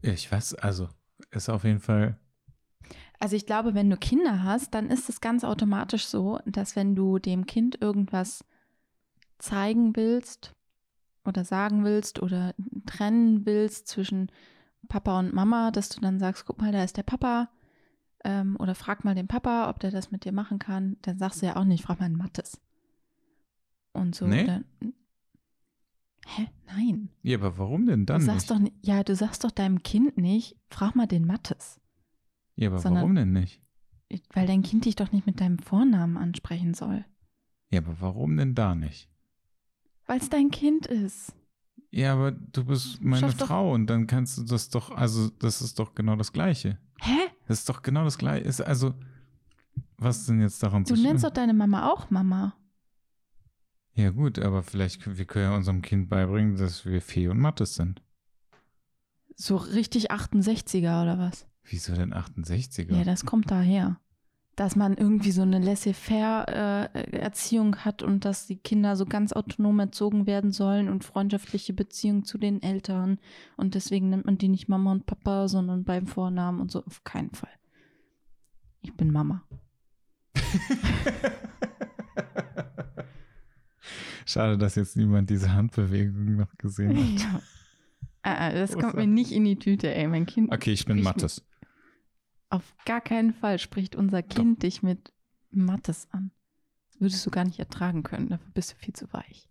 [0.00, 0.88] Ich weiß, also
[1.30, 2.18] ist auf jeden Fall
[3.18, 6.94] also ich glaube, wenn du Kinder hast, dann ist es ganz automatisch so, dass wenn
[6.94, 8.44] du dem Kind irgendwas
[9.38, 10.54] zeigen willst
[11.24, 12.54] oder sagen willst oder
[12.86, 14.30] trennen willst zwischen
[14.88, 17.48] Papa und Mama, dass du dann sagst, guck mal, da ist der Papa
[18.24, 20.96] ähm, oder frag mal den Papa, ob der das mit dir machen kann.
[21.02, 22.60] Dann sagst du ja auch nicht, frag mal einen Mattes.
[23.92, 24.26] Und so.
[24.26, 24.44] Nee?
[24.44, 24.64] Dann,
[26.36, 26.48] Hä?
[26.66, 27.08] Nein.
[27.22, 28.20] Ja, aber warum denn dann?
[28.20, 28.66] Du sagst nicht?
[28.66, 31.80] doch, ja, du sagst doch deinem Kind nicht, frag mal den Mattes.
[32.58, 33.62] Ja, aber sondern, warum denn nicht?
[34.32, 37.04] Weil dein Kind dich doch nicht mit deinem Vornamen ansprechen soll.
[37.70, 39.08] Ja, aber warum denn da nicht?
[40.06, 41.36] Weil es dein Kind ist.
[41.92, 45.62] Ja, aber du bist meine Schaff Frau und dann kannst du das doch, also das
[45.62, 46.78] ist doch genau das Gleiche.
[47.00, 47.16] Hä?
[47.46, 48.44] Das ist doch genau das Gleiche.
[48.44, 48.92] Ist also,
[49.96, 52.56] was denn jetzt daran du zu Du nennst doch deine Mama auch Mama.
[53.94, 57.76] Ja gut, aber vielleicht wir können ja unserem Kind beibringen, dass wir Fee und Mattes
[57.76, 58.02] sind.
[59.36, 61.47] So richtig 68er oder was?
[61.70, 62.94] Wieso denn 68er?
[62.94, 64.00] Ja, das kommt daher.
[64.56, 69.78] Dass man irgendwie so eine Laissez-faire-Erziehung äh, hat und dass die Kinder so ganz autonom
[69.78, 73.20] erzogen werden sollen und freundschaftliche Beziehungen zu den Eltern.
[73.56, 76.84] Und deswegen nennt man die nicht Mama und Papa, sondern beim Vornamen und so.
[76.84, 77.52] Auf keinen Fall.
[78.80, 79.44] Ich bin Mama.
[84.26, 87.20] Schade, dass jetzt niemand diese Handbewegung noch gesehen hat.
[87.20, 87.40] Ja.
[88.22, 90.08] Ah, das kommt mir nicht in die Tüte, ey.
[90.08, 90.52] Mein Kind.
[90.52, 91.44] Okay, ich bin Mattes.
[92.50, 94.60] Auf gar keinen Fall spricht unser Kind Doch.
[94.60, 95.12] dich mit
[95.50, 96.30] Mattes an.
[96.88, 98.28] Das würdest du gar nicht ertragen können.
[98.28, 99.48] Dafür bist du viel zu weich.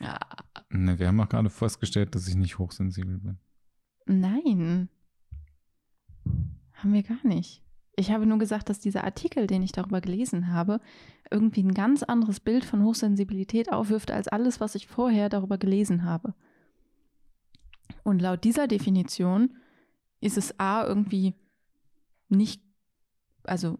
[0.00, 0.18] Ja.
[0.70, 3.38] Ne, wir haben auch gerade festgestellt, dass ich nicht hochsensibel bin.
[4.06, 4.88] Nein.
[6.72, 7.62] Haben wir gar nicht.
[7.96, 10.80] Ich habe nur gesagt, dass dieser Artikel, den ich darüber gelesen habe,
[11.30, 16.04] irgendwie ein ganz anderes Bild von Hochsensibilität aufwirft als alles, was ich vorher darüber gelesen
[16.04, 16.34] habe.
[18.02, 19.54] Und laut dieser Definition
[20.24, 21.34] ist es A irgendwie
[22.28, 22.62] nicht,
[23.42, 23.78] also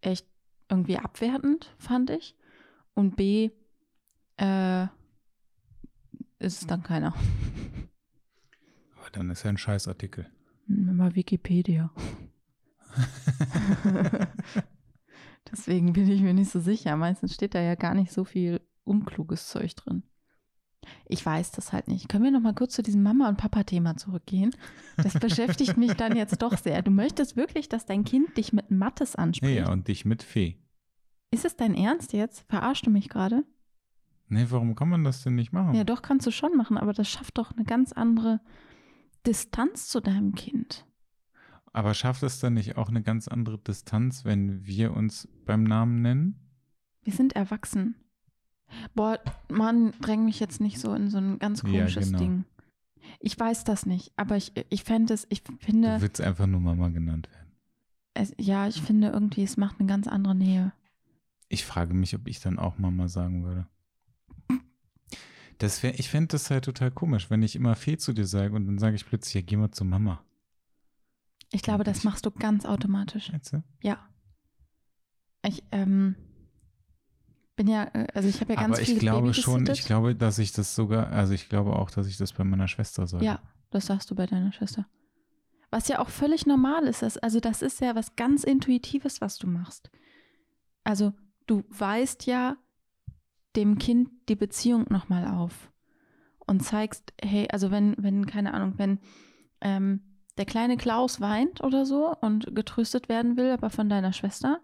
[0.00, 0.26] echt
[0.68, 2.34] irgendwie abwertend, fand ich.
[2.94, 3.50] Und B,
[4.38, 4.84] äh,
[6.38, 7.14] ist es dann keiner.
[8.98, 10.30] Aber dann ist ja ein Scheißartikel.
[10.66, 11.90] Mal Wikipedia.
[15.52, 16.96] Deswegen bin ich mir nicht so sicher.
[16.96, 20.02] Meistens steht da ja gar nicht so viel unkluges Zeug drin.
[21.06, 22.08] Ich weiß das halt nicht.
[22.08, 24.54] Können wir noch mal kurz zu diesem Mama- und Papa-Thema zurückgehen?
[24.96, 26.82] Das beschäftigt mich dann jetzt doch sehr.
[26.82, 29.58] Du möchtest wirklich, dass dein Kind dich mit Mattes anspricht?
[29.58, 30.56] Ja, und dich mit Fee.
[31.30, 32.44] Ist es dein Ernst jetzt?
[32.48, 33.44] Verarschst du mich gerade?
[34.28, 35.74] Nee, warum kann man das denn nicht machen?
[35.74, 38.40] Ja, doch, kannst du schon machen, aber das schafft doch eine ganz andere
[39.26, 40.86] Distanz zu deinem Kind.
[41.72, 46.00] Aber schafft es dann nicht auch eine ganz andere Distanz, wenn wir uns beim Namen
[46.00, 46.40] nennen?
[47.02, 47.96] Wir sind erwachsen.
[48.94, 52.18] Boah, Mann, dräng mich jetzt nicht so in so ein ganz komisches ja, genau.
[52.18, 52.44] Ding.
[53.20, 55.96] Ich weiß das nicht, aber ich, ich fände es, ich finde.
[55.96, 57.52] Du willst einfach nur Mama genannt werden.
[58.14, 60.72] Es, ja, ich finde irgendwie, es macht eine ganz andere Nähe.
[61.48, 63.66] Ich frage mich, ob ich dann auch Mama sagen würde.
[65.58, 68.54] Das wär, ich fände das halt total komisch, wenn ich immer Fee zu dir sage
[68.54, 70.22] und dann sage ich plötzlich, ja, geh mal zu Mama.
[71.52, 73.26] Ich glaube, das machst du ganz automatisch.
[73.26, 73.62] Schätze?
[73.82, 73.98] Ja.
[75.46, 76.16] Ich, ähm,
[77.56, 80.38] bin ja, äh, also ich habe ja ganz Aber ich glaube schon, ich glaube, dass
[80.38, 83.24] ich das sogar, also ich glaube auch, dass ich das bei meiner Schwester sage.
[83.24, 83.40] Ja,
[83.70, 84.86] das sagst du bei deiner Schwester.
[85.70, 87.02] Was ja auch völlig normal ist.
[87.02, 89.90] Das, also das ist ja was ganz Intuitives, was du machst.
[90.84, 91.12] Also
[91.46, 92.56] du weißt ja
[93.56, 95.72] dem Kind die Beziehung nochmal auf
[96.46, 99.00] und zeigst, hey, also wenn, wenn, keine Ahnung, wenn
[99.60, 100.00] ähm,
[100.38, 104.60] der kleine Klaus weint oder so und getröstet werden will, aber von deiner Schwester,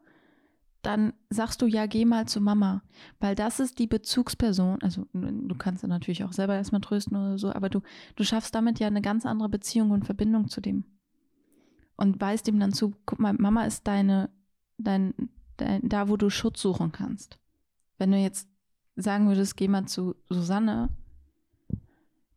[0.83, 2.83] dann sagst du ja, geh mal zu Mama,
[3.21, 4.83] weil das ist die Bezugsperson.
[4.83, 7.81] Also du kannst natürlich auch selber erstmal trösten oder so, aber du,
[8.16, 10.85] du schaffst damit ja eine ganz andere Beziehung und Verbindung zu dem.
[11.97, 14.31] Und weißt ihm dann zu, guck mal, Mama ist deine,
[14.77, 15.14] dein,
[15.57, 17.38] dein, da, wo du Schutz suchen kannst.
[17.99, 18.49] Wenn du jetzt
[18.97, 20.88] sagen würdest, geh mal zu Susanne,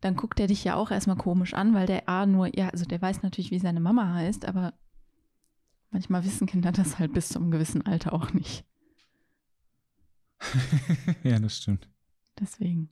[0.00, 2.84] dann guckt er dich ja auch erstmal komisch an, weil der A nur, ja, also
[2.84, 4.74] der weiß natürlich, wie seine Mama heißt, aber
[5.96, 8.66] Manchmal wissen Kinder das halt bis zum gewissen Alter auch nicht.
[11.24, 11.88] ja, das stimmt.
[12.38, 12.90] Deswegen.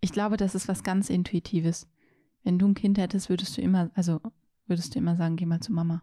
[0.00, 1.86] Ich glaube, das ist was ganz Intuitives.
[2.42, 4.22] Wenn du ein Kind hättest, würdest du immer, also
[4.66, 6.02] würdest du immer sagen, geh mal zu Mama.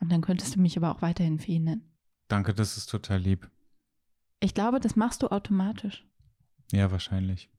[0.00, 1.84] Und dann könntest du mich aber auch weiterhin Fee nennen.
[2.28, 3.50] Danke, das ist total lieb.
[4.40, 6.08] Ich glaube, das machst du automatisch.
[6.72, 7.50] Ja, wahrscheinlich.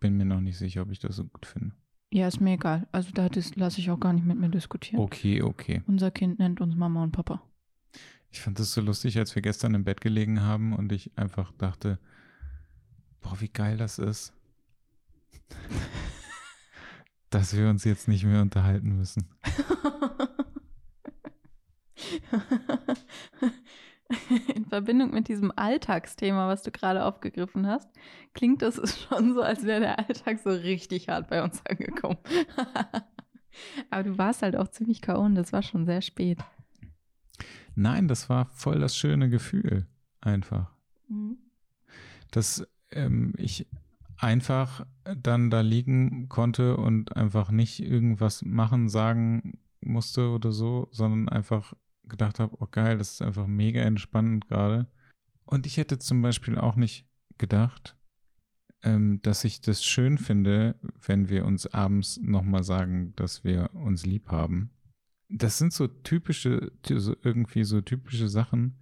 [0.00, 1.74] Bin mir noch nicht sicher, ob ich das so gut finde.
[2.10, 2.86] Ja, ist mir egal.
[2.90, 5.00] Also da lasse ich auch gar nicht mit mir diskutieren.
[5.00, 5.82] Okay, okay.
[5.86, 7.42] Unser Kind nennt uns Mama und Papa.
[8.30, 11.52] Ich fand das so lustig, als wir gestern im Bett gelegen haben und ich einfach
[11.52, 11.98] dachte,
[13.20, 14.32] boah, wie geil das ist.
[17.30, 19.28] dass wir uns jetzt nicht mehr unterhalten müssen.
[24.54, 27.90] in Verbindung mit diesem Alltagsthema, was du gerade aufgegriffen hast,
[28.34, 32.18] klingt das schon so, als wäre der Alltag so richtig hart bei uns angekommen.
[33.90, 35.20] Aber du warst halt auch ziemlich K.O.
[35.20, 36.38] und das war schon sehr spät.
[37.74, 39.86] Nein, das war voll das schöne Gefühl.
[40.20, 40.70] Einfach.
[41.08, 41.38] Mhm.
[42.30, 43.66] Dass ähm, ich
[44.16, 51.28] einfach dann da liegen konnte und einfach nicht irgendwas machen, sagen musste oder so, sondern
[51.28, 51.74] einfach
[52.08, 54.86] gedacht habe, oh geil, das ist einfach mega entspannend gerade.
[55.44, 57.06] Und ich hätte zum Beispiel auch nicht
[57.38, 57.96] gedacht,
[58.82, 64.06] ähm, dass ich das schön finde, wenn wir uns abends nochmal sagen, dass wir uns
[64.06, 64.70] lieb haben.
[65.28, 68.78] Das sind so typische, so irgendwie so typische Sachen,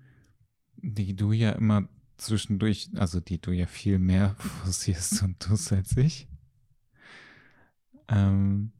[0.76, 5.96] die du ja immer zwischendurch, also die du ja viel mehr forcierst und tust als
[5.96, 6.28] ich.
[8.08, 8.72] Ähm,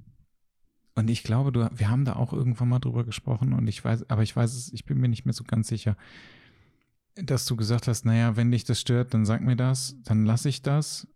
[0.96, 4.08] und ich glaube, du, wir haben da auch irgendwann mal drüber gesprochen und ich weiß,
[4.08, 5.94] aber ich weiß es, ich bin mir nicht mehr so ganz sicher,
[7.16, 10.48] dass du gesagt hast, naja, wenn dich das stört, dann sag mir das, dann lasse
[10.48, 11.06] ich das.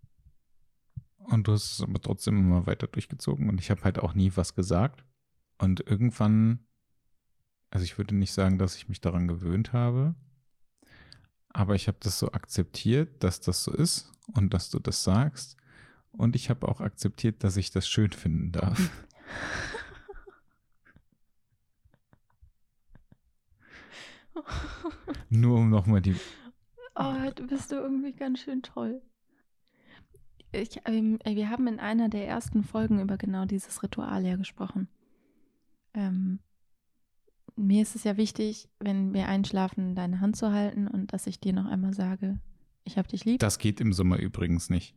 [1.16, 4.30] Und du hast es aber trotzdem immer weiter durchgezogen und ich habe halt auch nie
[4.34, 5.02] was gesagt.
[5.56, 6.60] Und irgendwann,
[7.70, 10.14] also ich würde nicht sagen, dass ich mich daran gewöhnt habe,
[11.48, 15.56] aber ich habe das so akzeptiert, dass das so ist und dass du das sagst.
[16.12, 18.78] Und ich habe auch akzeptiert, dass ich das schön finden darf.
[25.28, 26.16] Nur um nochmal die.
[26.94, 29.02] Oh, du bist du irgendwie ganz schön toll.
[30.52, 34.88] Ich, ähm, wir haben in einer der ersten Folgen über genau dieses Ritual ja gesprochen.
[35.94, 36.40] Ähm,
[37.56, 41.40] mir ist es ja wichtig, wenn wir einschlafen, deine Hand zu halten und dass ich
[41.40, 42.40] dir noch einmal sage,
[42.84, 43.38] ich hab dich lieb.
[43.40, 44.96] Das geht im Sommer übrigens nicht.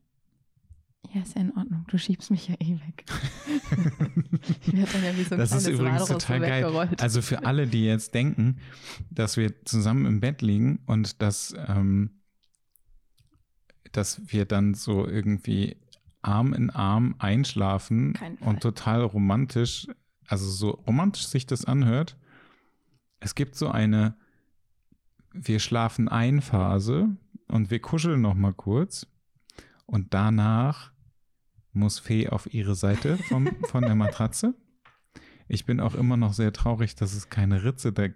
[1.12, 1.86] Ja, ist ja in Ordnung.
[1.88, 3.06] Du schiebst mich ja eh weg.
[4.62, 6.66] ich werde dann ja wie so ein Das ist übrigens total geil.
[7.00, 8.60] Also für alle, die jetzt denken,
[9.10, 12.22] dass wir zusammen im Bett liegen und dass, ähm,
[13.92, 15.78] dass wir dann so irgendwie
[16.22, 19.88] Arm in Arm einschlafen und total romantisch,
[20.28, 22.18] also so romantisch sich das anhört.
[23.20, 24.16] Es gibt so eine
[25.34, 29.08] wir schlafen ein Phase und wir kuscheln noch mal kurz
[29.86, 30.93] und danach
[31.74, 34.56] muss Fee auf ihre Seite vom, von der Matratze.
[35.48, 38.08] Ich bin auch immer noch sehr traurig, dass es keine Ritze da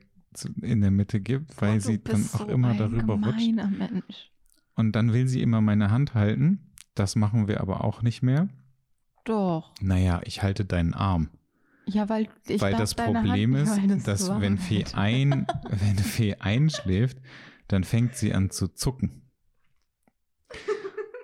[0.61, 3.51] in der Mitte gibt, weil oh, sie dann auch so immer darüber rutscht.
[3.51, 4.31] Mensch.
[4.75, 6.73] Und dann will sie immer meine Hand halten.
[6.95, 8.47] Das machen wir aber auch nicht mehr.
[9.25, 9.73] Doch.
[9.81, 11.29] Naja, ich halte deinen Arm.
[11.85, 17.17] Ja, weil ich Weil das Problem ist, dass wenn Fee, ein, wenn Fee einschläft,
[17.67, 19.26] dann fängt sie an zu zucken.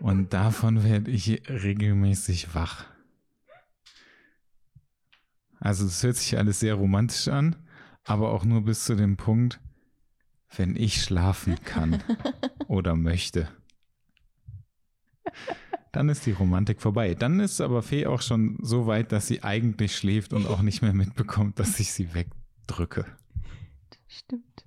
[0.03, 2.83] Und davon werde ich regelmäßig wach.
[5.61, 7.55] Also es hört sich alles sehr romantisch an,
[8.03, 9.61] aber auch nur bis zu dem Punkt,
[10.57, 12.03] wenn ich schlafen kann
[12.67, 13.47] oder möchte.
[15.93, 17.15] Dann ist die Romantik vorbei.
[17.15, 20.81] Dann ist aber Fee auch schon so weit, dass sie eigentlich schläft und auch nicht
[20.81, 23.05] mehr mitbekommt, dass ich sie wegdrücke.
[24.09, 24.65] Stimmt.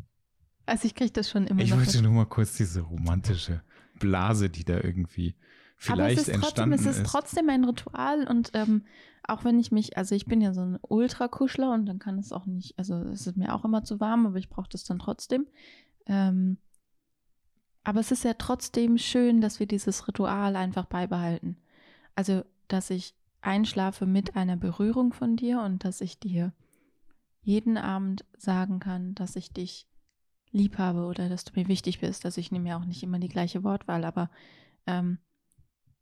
[0.64, 1.60] Also ich kriege das schon immer.
[1.60, 3.62] Ich wollte nur mal kurz diese romantische
[3.98, 5.34] Blase, die da irgendwie
[5.76, 6.96] vielleicht aber es ist entstanden trotzdem, ist.
[6.96, 8.82] Es ist trotzdem ein Ritual und ähm,
[9.28, 12.32] auch wenn ich mich, also ich bin ja so ein Ultrakuschler und dann kann es
[12.32, 14.98] auch nicht, also es ist mir auch immer zu warm, aber ich brauche das dann
[14.98, 15.46] trotzdem.
[16.06, 16.58] Ähm,
[17.82, 21.56] aber es ist ja trotzdem schön, dass wir dieses Ritual einfach beibehalten.
[22.16, 26.52] Also, dass ich einschlafe mit einer Berührung von dir und dass ich dir
[27.42, 29.86] jeden Abend sagen kann, dass ich dich
[30.56, 32.24] lieb habe oder dass du mir wichtig bist.
[32.24, 34.30] Also ich nehme ja auch nicht immer die gleiche Wortwahl, aber
[34.86, 35.18] ähm,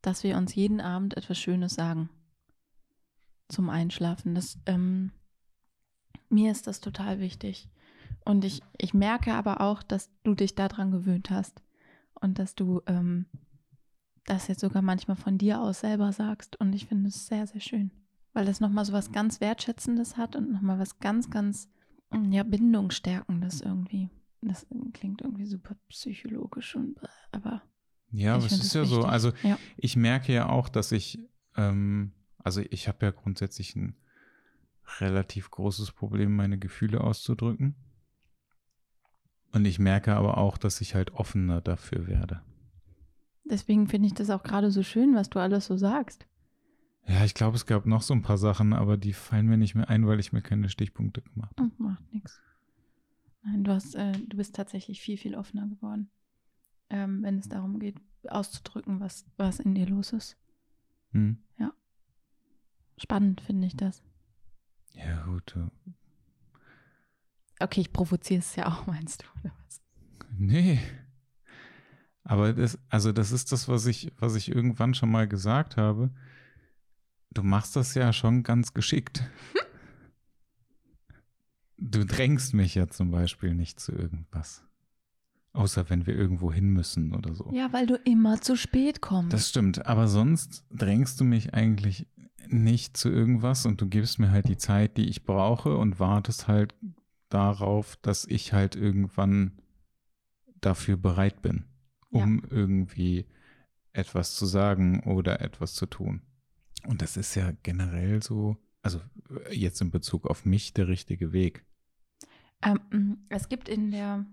[0.01, 2.09] dass wir uns jeden Abend etwas Schönes sagen
[3.49, 4.35] zum Einschlafen.
[4.35, 5.13] Das, ähm,
[6.29, 7.69] mir ist das total wichtig.
[8.25, 11.63] Und ich, ich merke aber auch, dass du dich daran gewöhnt hast
[12.15, 13.27] und dass du ähm,
[14.27, 16.57] das jetzt sogar manchmal von dir aus selber sagst.
[16.61, 17.91] Und ich finde es sehr, sehr schön,
[18.33, 21.69] weil das nochmal so was ganz Wertschätzendes hat und nochmal was ganz, ganz,
[22.31, 24.11] ja, Bindungsstärkendes irgendwie.
[24.47, 26.99] Das klingt irgendwie super psychologisch und
[27.33, 27.63] aber.
[28.11, 28.97] Ja, aber es ist ja wichtig.
[28.97, 29.05] so.
[29.05, 29.59] Also ja.
[29.77, 31.19] ich merke ja auch, dass ich,
[31.57, 33.97] ähm, also ich habe ja grundsätzlich ein
[35.01, 37.75] relativ großes Problem, meine Gefühle auszudrücken.
[39.53, 42.43] Und ich merke aber auch, dass ich halt offener dafür werde.
[43.45, 46.27] Deswegen finde ich das auch gerade so schön, was du alles so sagst.
[47.07, 49.75] Ja, ich glaube, es gab noch so ein paar Sachen, aber die fallen mir nicht
[49.75, 51.71] mehr ein, weil ich mir keine Stichpunkte gemacht habe.
[51.79, 52.41] Oh, macht nichts.
[53.45, 56.11] Nein, du hast, äh, du bist tatsächlich viel, viel offener geworden,
[56.89, 60.37] ähm, wenn es darum geht, auszudrücken, was, was in dir los ist.
[61.11, 61.39] Hm.
[61.59, 61.73] Ja.
[62.97, 64.03] Spannend finde ich das.
[64.95, 65.57] Ja, gut.
[67.61, 69.83] Okay, ich provoziere es ja auch, meinst du, oder was?
[70.39, 70.81] Nee.
[72.23, 76.11] Aber das, also das ist das, was ich, was ich irgendwann schon mal gesagt habe.
[77.31, 79.23] Du machst das ja schon ganz geschickt.
[81.85, 84.65] du drängst mich ja zum Beispiel nicht zu irgendwas.
[85.53, 87.53] Außer wenn wir irgendwo hin müssen oder so.
[87.55, 89.33] Ja, weil du immer zu spät kommst.
[89.33, 89.87] Das stimmt.
[89.87, 92.09] Aber sonst drängst du mich eigentlich
[92.49, 96.49] nicht zu irgendwas und du gibst mir halt die Zeit, die ich brauche und wartest
[96.49, 96.75] halt
[97.29, 99.53] darauf, dass ich halt irgendwann
[100.61, 101.65] dafür bereit bin,
[102.11, 102.51] um ja.
[102.51, 103.27] irgendwie
[103.93, 106.23] etwas zu sagen oder etwas zu tun.
[106.87, 109.01] Und das ist ja generell so, also
[109.51, 111.65] jetzt in Bezug auf mich der richtige Weg.
[112.65, 114.25] Ähm, es gibt in der,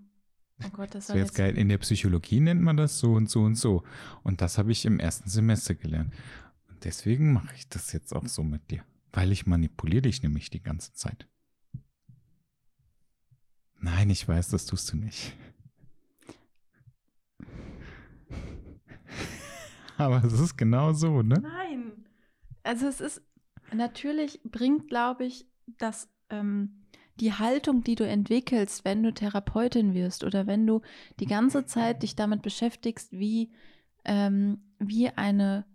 [0.63, 3.41] oh Gott, das, das jetzt geil, in der Psychologie nennt man das so und so
[3.41, 3.83] und so.
[4.23, 6.13] Und das habe ich im ersten Semester gelernt.
[6.69, 10.49] Und deswegen mache ich das jetzt auch so mit dir, weil ich manipuliere dich nämlich
[10.49, 11.27] die ganze Zeit.
[13.79, 15.35] Nein, ich weiß, das tust du nicht.
[19.97, 21.39] Aber es ist genau so, ne?
[21.41, 22.05] Nein.
[22.63, 23.21] Also es ist,
[23.73, 26.80] natürlich bringt, glaube ich, dass ähm,
[27.19, 30.81] die Haltung, die du entwickelst, wenn du Therapeutin wirst oder wenn du
[31.19, 33.51] die ganze Zeit dich damit beschäftigst, wie,
[34.05, 35.65] ähm, wie eine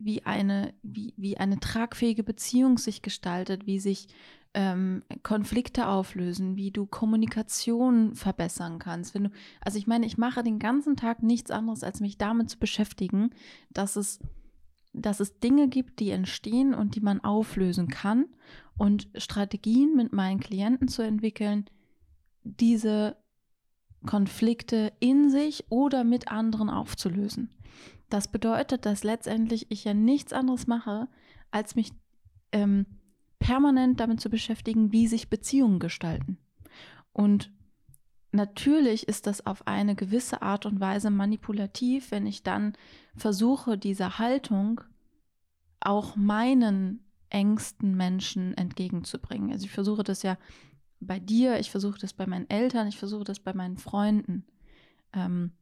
[0.00, 4.08] wie eine, wie, wie eine tragfähige Beziehung sich gestaltet, wie sich
[4.54, 9.14] ähm, Konflikte auflösen, wie du Kommunikation verbessern kannst.
[9.14, 9.30] Wenn du,
[9.60, 13.30] also ich meine, ich mache den ganzen Tag nichts anderes, als mich damit zu beschäftigen,
[13.70, 14.20] dass es,
[14.92, 18.26] dass es Dinge gibt, die entstehen und die man auflösen kann
[18.78, 21.68] und Strategien mit meinen Klienten zu entwickeln,
[22.44, 23.16] diese
[24.06, 27.50] Konflikte in sich oder mit anderen aufzulösen.
[28.08, 31.08] Das bedeutet, dass letztendlich ich ja nichts anderes mache,
[31.50, 31.92] als mich
[32.52, 32.86] ähm,
[33.38, 36.38] permanent damit zu beschäftigen, wie sich Beziehungen gestalten.
[37.12, 37.52] Und
[38.32, 42.74] natürlich ist das auf eine gewisse Art und Weise manipulativ, wenn ich dann
[43.16, 44.80] versuche, diese Haltung
[45.80, 49.52] auch meinen engsten Menschen entgegenzubringen.
[49.52, 50.36] Also ich versuche das ja
[51.00, 54.44] bei dir, ich versuche das bei meinen Eltern, ich versuche das bei meinen Freunden.
[55.12, 55.52] Ähm,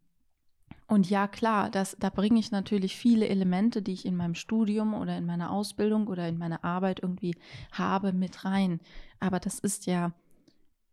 [0.89, 4.95] und ja, klar, das, da bringe ich natürlich viele Elemente, die ich in meinem Studium
[4.95, 7.35] oder in meiner Ausbildung oder in meiner Arbeit irgendwie
[7.73, 8.81] habe, mit rein.
[9.19, 10.13] Aber das ist ja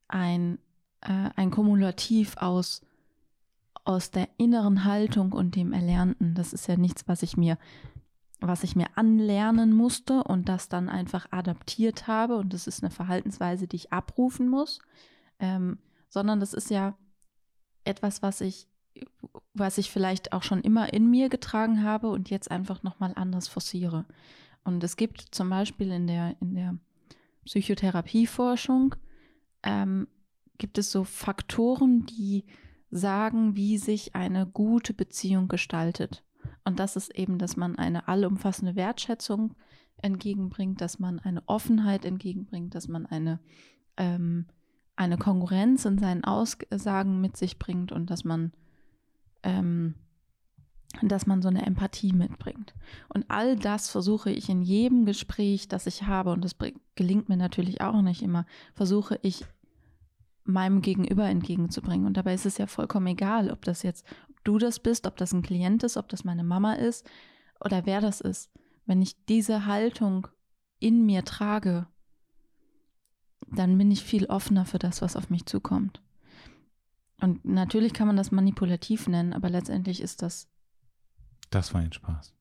[0.08, 0.58] ein,
[1.02, 2.82] äh, ein Kumulativ aus,
[3.86, 6.34] aus der inneren Haltung und dem Erlernten.
[6.34, 7.60] Das ist ja nichts, was ich mir
[8.48, 12.38] was ich mir anlernen musste und das dann einfach adaptiert habe.
[12.38, 14.80] Und das ist eine Verhaltensweise, die ich abrufen muss,
[15.40, 15.80] ähm,
[16.10, 16.96] sondern das ist ja
[17.84, 18.68] etwas, was ich
[19.54, 23.48] was ich vielleicht auch schon immer in mir getragen habe und jetzt einfach nochmal anders
[23.48, 24.06] forciere.
[24.64, 26.78] Und es gibt zum Beispiel in der, in der
[27.46, 28.96] Psychotherapieforschung,
[29.64, 30.08] ähm,
[30.58, 32.46] gibt es so Faktoren, die
[32.90, 36.24] sagen, wie sich eine gute Beziehung gestaltet.
[36.66, 39.56] Und das ist eben, dass man eine allumfassende Wertschätzung
[39.98, 43.40] entgegenbringt, dass man eine Offenheit entgegenbringt, dass man eine,
[43.98, 44.46] ähm,
[44.96, 48.52] eine Konkurrenz in seinen Aussagen mit sich bringt und dass man
[49.44, 49.96] ähm,
[51.02, 52.74] dass man so eine Empathie mitbringt.
[53.10, 56.56] Und all das versuche ich in jedem Gespräch, das ich habe, und das
[56.96, 58.46] gelingt mir natürlich auch nicht immer,
[58.76, 59.46] versuche ich
[60.44, 62.06] meinem Gegenüber entgegenzubringen.
[62.06, 64.06] Und dabei ist es ja vollkommen egal, ob das jetzt,
[64.44, 67.10] du das bist, ob das ein Klient ist, ob das meine Mama ist
[67.60, 68.52] oder wer das ist.
[68.86, 70.28] Wenn ich diese Haltung
[70.80, 71.88] in mir trage,
[73.48, 76.02] dann bin ich viel offener für das, was auf mich zukommt.
[77.22, 80.50] Und natürlich kann man das manipulativ nennen, aber letztendlich ist das.
[81.50, 82.34] Das war ein Spaß.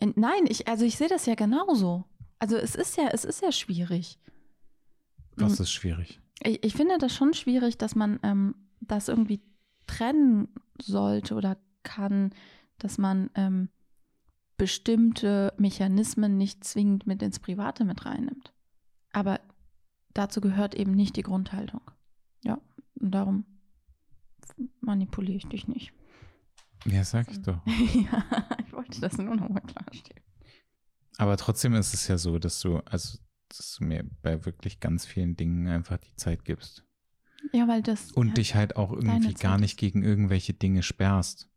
[0.00, 2.04] Nein, ich, also ich sehe das ja genauso.
[2.38, 4.18] Also es ist ja, es ist ja schwierig.
[5.36, 6.20] Was ist schwierig?
[6.42, 9.40] Ich, ich finde das schon schwierig, dass man ähm, das irgendwie
[9.86, 10.48] trennen
[10.82, 12.30] sollte oder kann,
[12.78, 13.68] dass man ähm,
[14.56, 18.52] bestimmte Mechanismen nicht zwingend mit ins Private mit reinnimmt.
[19.12, 19.40] Aber
[20.14, 21.82] dazu gehört eben nicht die Grundhaltung.
[22.44, 22.60] Ja,
[23.00, 23.44] und darum
[24.80, 25.92] manipuliere ich dich nicht.
[26.84, 27.60] Ja, sag ich doch.
[27.66, 28.24] ja,
[28.64, 30.22] ich wollte das nur nochmal klarstellen.
[31.18, 33.18] Aber trotzdem ist es ja so, dass du, also,
[33.48, 36.85] dass du mir bei wirklich ganz vielen Dingen einfach die Zeit gibst.
[37.52, 38.12] Ja, weil das.
[38.12, 41.48] Und ja, dich halt auch irgendwie gar nicht gegen irgendwelche Dinge sperrst.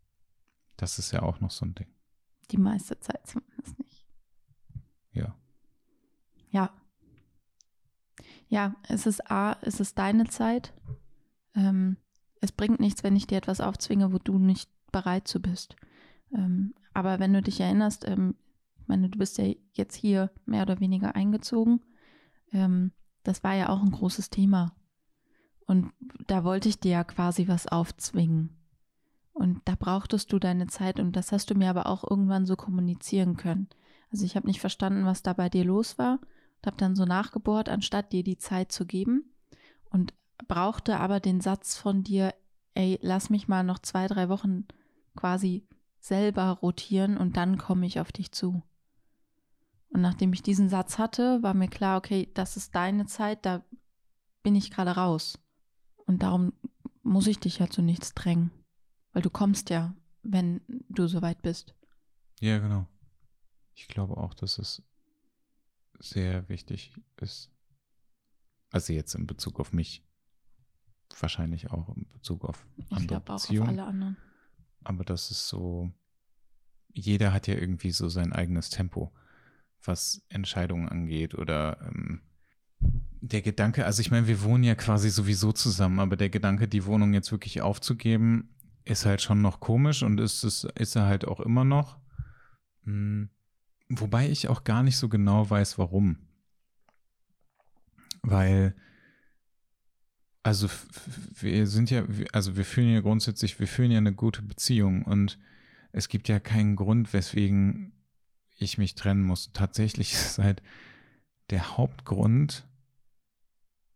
[0.77, 1.87] Das ist ja auch noch so ein Ding.
[2.51, 4.05] Die meiste Zeit zumindest nicht.
[5.11, 5.35] Ja.
[6.51, 6.73] Ja.
[8.47, 10.73] Ja, es ist A, es ist deine Zeit.
[11.53, 11.97] Ähm,
[12.41, 15.75] es bringt nichts, wenn ich dir etwas aufzwinge, wo du nicht bereit zu bist.
[16.33, 18.35] Ähm, aber wenn du dich erinnerst, ähm,
[18.79, 21.81] ich meine, du bist ja jetzt hier mehr oder weniger eingezogen.
[22.51, 22.91] Ähm,
[23.23, 24.75] das war ja auch ein großes Thema.
[25.69, 25.93] Und
[26.25, 28.57] da wollte ich dir ja quasi was aufzwingen.
[29.33, 32.55] Und da brauchtest du deine Zeit und das hast du mir aber auch irgendwann so
[32.55, 33.69] kommunizieren können.
[34.11, 37.05] Also ich habe nicht verstanden, was da bei dir los war und habe dann so
[37.05, 39.31] nachgebohrt, anstatt dir die Zeit zu geben.
[39.91, 40.15] Und
[40.47, 42.33] brauchte aber den Satz von dir,
[42.73, 44.65] ey, lass mich mal noch zwei, drei Wochen
[45.15, 45.67] quasi
[45.99, 48.63] selber rotieren und dann komme ich auf dich zu.
[49.89, 53.63] Und nachdem ich diesen Satz hatte, war mir klar, okay, das ist deine Zeit, da
[54.41, 55.37] bin ich gerade raus.
[56.09, 56.53] Und darum
[57.03, 58.49] muss ich dich ja zu nichts drängen.
[59.13, 61.75] Weil du kommst ja, wenn du soweit bist.
[62.39, 62.87] Ja, genau.
[63.75, 64.81] Ich glaube auch, dass es
[65.99, 67.51] sehr wichtig ist.
[68.71, 70.03] Also jetzt in Bezug auf mich,
[71.19, 74.17] wahrscheinlich auch in Bezug auf andere ich glaube auch auf alle anderen.
[74.83, 75.91] Aber das ist so,
[76.91, 79.13] jeder hat ja irgendwie so sein eigenes Tempo,
[79.83, 82.23] was Entscheidungen angeht oder ähm,
[83.21, 86.85] der Gedanke, also ich meine, wir wohnen ja quasi sowieso zusammen, aber der Gedanke, die
[86.85, 88.49] Wohnung jetzt wirklich aufzugeben,
[88.85, 91.97] ist halt schon noch komisch und ist es ist er halt auch immer noch.
[92.85, 93.29] Hm,
[93.89, 96.17] wobei ich auch gar nicht so genau weiß, warum.
[98.21, 98.75] Weil
[100.43, 100.69] also
[101.39, 105.37] wir sind ja, also wir fühlen ja grundsätzlich, wir fühlen ja eine gute Beziehung und
[105.91, 107.91] es gibt ja keinen Grund, weswegen
[108.57, 109.51] ich mich trennen muss.
[109.53, 110.61] Tatsächlich ist halt
[111.49, 112.68] der Hauptgrund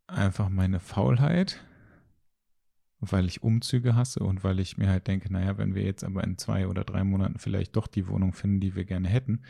[0.07, 1.63] einfach meine Faulheit,
[2.99, 6.23] weil ich Umzüge hasse und weil ich mir halt denke, naja, wenn wir jetzt aber
[6.23, 9.43] in zwei oder drei Monaten vielleicht doch die Wohnung finden, die wir gerne hätten,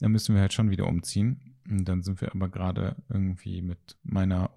[0.00, 1.56] dann müssen wir halt schon wieder umziehen.
[1.68, 4.50] Und dann sind wir aber gerade irgendwie mit meiner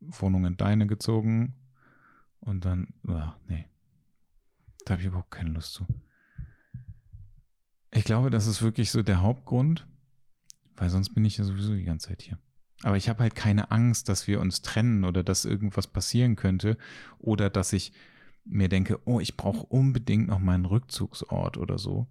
[0.00, 1.54] Wohnung in deine gezogen
[2.40, 3.66] und dann, oh, nee,
[4.84, 5.86] da habe ich überhaupt keine Lust zu.
[7.92, 9.86] Ich glaube, das ist wirklich so der Hauptgrund,
[10.76, 12.38] weil sonst bin ich ja sowieso die ganze Zeit hier.
[12.82, 16.76] Aber ich habe halt keine Angst, dass wir uns trennen oder dass irgendwas passieren könnte
[17.18, 17.92] oder dass ich
[18.44, 22.08] mir denke, oh, ich brauche unbedingt noch meinen Rückzugsort oder so.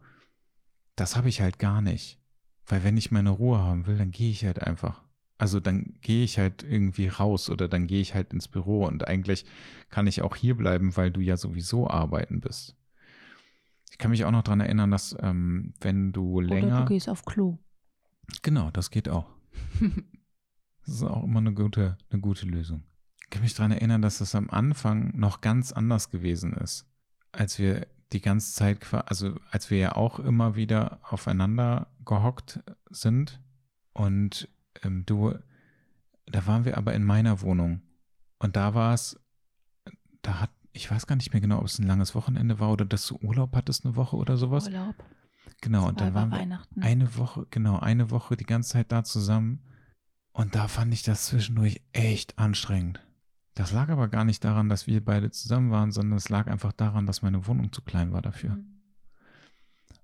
[0.96, 2.20] Das habe ich halt gar nicht.
[2.66, 5.04] Weil wenn ich meine Ruhe haben will, dann gehe ich halt einfach.
[5.38, 9.08] Also dann gehe ich halt irgendwie raus oder dann gehe ich halt ins Büro und
[9.08, 9.46] eigentlich
[9.90, 12.76] kann ich auch hier bleiben, weil du ja sowieso arbeiten bist.
[13.90, 16.68] Ich kann mich auch noch daran erinnern, dass ähm, wenn du länger.
[16.68, 17.58] Oder du gehst auf Klo.
[18.42, 19.26] Genau, das geht auch.
[20.92, 22.84] das ist auch immer eine gute, eine gute Lösung.
[23.24, 26.86] Ich kann mich daran erinnern, dass das am Anfang noch ganz anders gewesen ist,
[27.32, 33.40] als wir die ganze Zeit, also als wir ja auch immer wieder aufeinander gehockt sind
[33.94, 34.50] und
[34.84, 35.34] ähm, du,
[36.26, 37.82] da waren wir aber in meiner Wohnung.
[38.38, 39.18] Und da war es,
[40.22, 42.84] da hat, ich weiß gar nicht mehr genau, ob es ein langes Wochenende war oder
[42.84, 44.68] dass du Urlaub hattest eine Woche oder sowas.
[44.68, 44.96] Urlaub.
[45.62, 49.62] Genau, und dann waren wir eine Woche, genau, eine Woche die ganze Zeit da zusammen.
[50.34, 53.02] Und da fand ich das zwischendurch echt anstrengend.
[53.54, 56.72] Das lag aber gar nicht daran, dass wir beide zusammen waren, sondern es lag einfach
[56.72, 58.56] daran, dass meine Wohnung zu klein war dafür.
[58.56, 58.82] Mhm.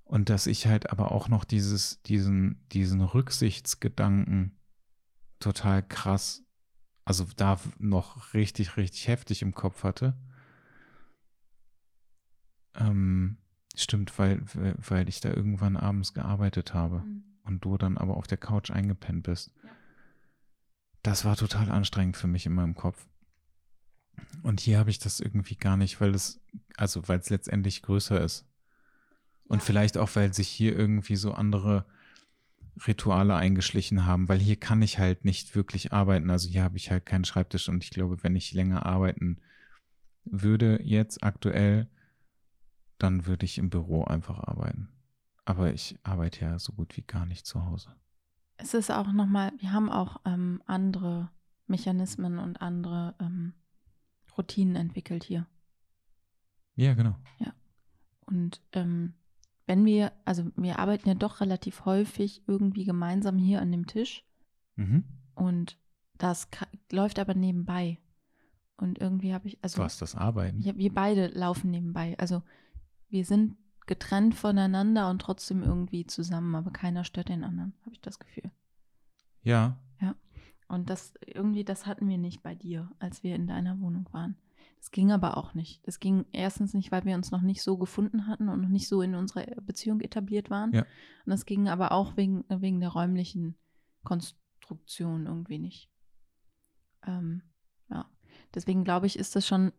[0.04, 4.58] Und dass ich halt aber auch noch dieses, diesen, diesen Rücksichtsgedanken
[5.40, 6.44] total krass,
[7.04, 10.18] also da noch richtig, richtig heftig im Kopf hatte.
[12.76, 13.38] Ähm,
[13.76, 17.24] stimmt, weil, weil ich da irgendwann abends gearbeitet habe mhm.
[17.44, 19.52] und du dann aber auf der Couch eingepennt bist.
[21.04, 23.08] Das war total anstrengend für mich in meinem Kopf.
[24.44, 26.42] Und hier habe ich das irgendwie gar nicht, weil es,
[26.76, 28.46] also weil es letztendlich größer ist.
[29.48, 31.86] Und vielleicht auch, weil sich hier irgendwie so andere
[32.86, 36.30] Rituale eingeschlichen haben, weil hier kann ich halt nicht wirklich arbeiten.
[36.30, 39.40] Also hier habe ich halt keinen Schreibtisch und ich glaube, wenn ich länger arbeiten
[40.26, 41.90] würde jetzt aktuell,
[42.98, 44.90] dann würde ich im Büro einfach arbeiten.
[45.46, 47.96] Aber ich arbeite ja so gut wie gar nicht zu Hause.
[48.58, 51.30] Es ist auch nochmal, wir haben auch ähm, andere
[51.68, 53.54] Mechanismen und andere ähm,
[54.38, 55.46] Routinen entwickelt hier.
[56.76, 57.16] Ja, genau.
[57.40, 57.54] Ja.
[58.26, 59.14] Und ähm,
[59.66, 64.24] wenn wir, also wir arbeiten ja doch relativ häufig irgendwie gemeinsam hier an dem Tisch.
[64.76, 65.04] Mhm.
[65.36, 65.78] Und
[66.18, 66.48] das
[66.92, 68.00] läuft aber nebenbei.
[68.78, 69.80] Und irgendwie habe ich, also.
[69.80, 70.62] Was, das Arbeiten?
[70.62, 72.16] Ja, wir beide laufen nebenbei.
[72.18, 72.44] Also
[73.10, 78.02] wir sind getrennt voneinander und trotzdem irgendwie zusammen, aber keiner stört den anderen, habe ich
[78.02, 78.52] das Gefühl.
[79.44, 79.78] Ja.
[80.02, 80.16] Ja.
[80.68, 84.36] Und das irgendwie, das hatten wir nicht bei dir, als wir in deiner Wohnung waren.
[84.80, 85.86] Das ging aber auch nicht.
[85.88, 88.88] Das ging erstens nicht, weil wir uns noch nicht so gefunden hatten und noch nicht
[88.88, 90.72] so in unserer Beziehung etabliert waren.
[90.74, 90.82] Ja.
[90.82, 93.56] Und das ging aber auch wegen, wegen der räumlichen
[94.04, 95.90] Konstruktion irgendwie nicht.
[97.06, 97.42] Ähm,
[97.90, 98.06] ja.
[98.54, 99.72] Deswegen glaube ich, ist das schon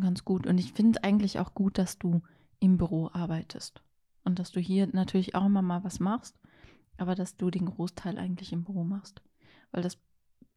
[0.00, 0.46] ganz gut.
[0.46, 2.22] Und ich finde eigentlich auch gut, dass du
[2.60, 3.82] im Büro arbeitest.
[4.24, 6.36] Und dass du hier natürlich auch immer mal was machst,
[6.96, 9.22] aber dass du den Großteil eigentlich im Büro machst.
[9.70, 9.98] Weil das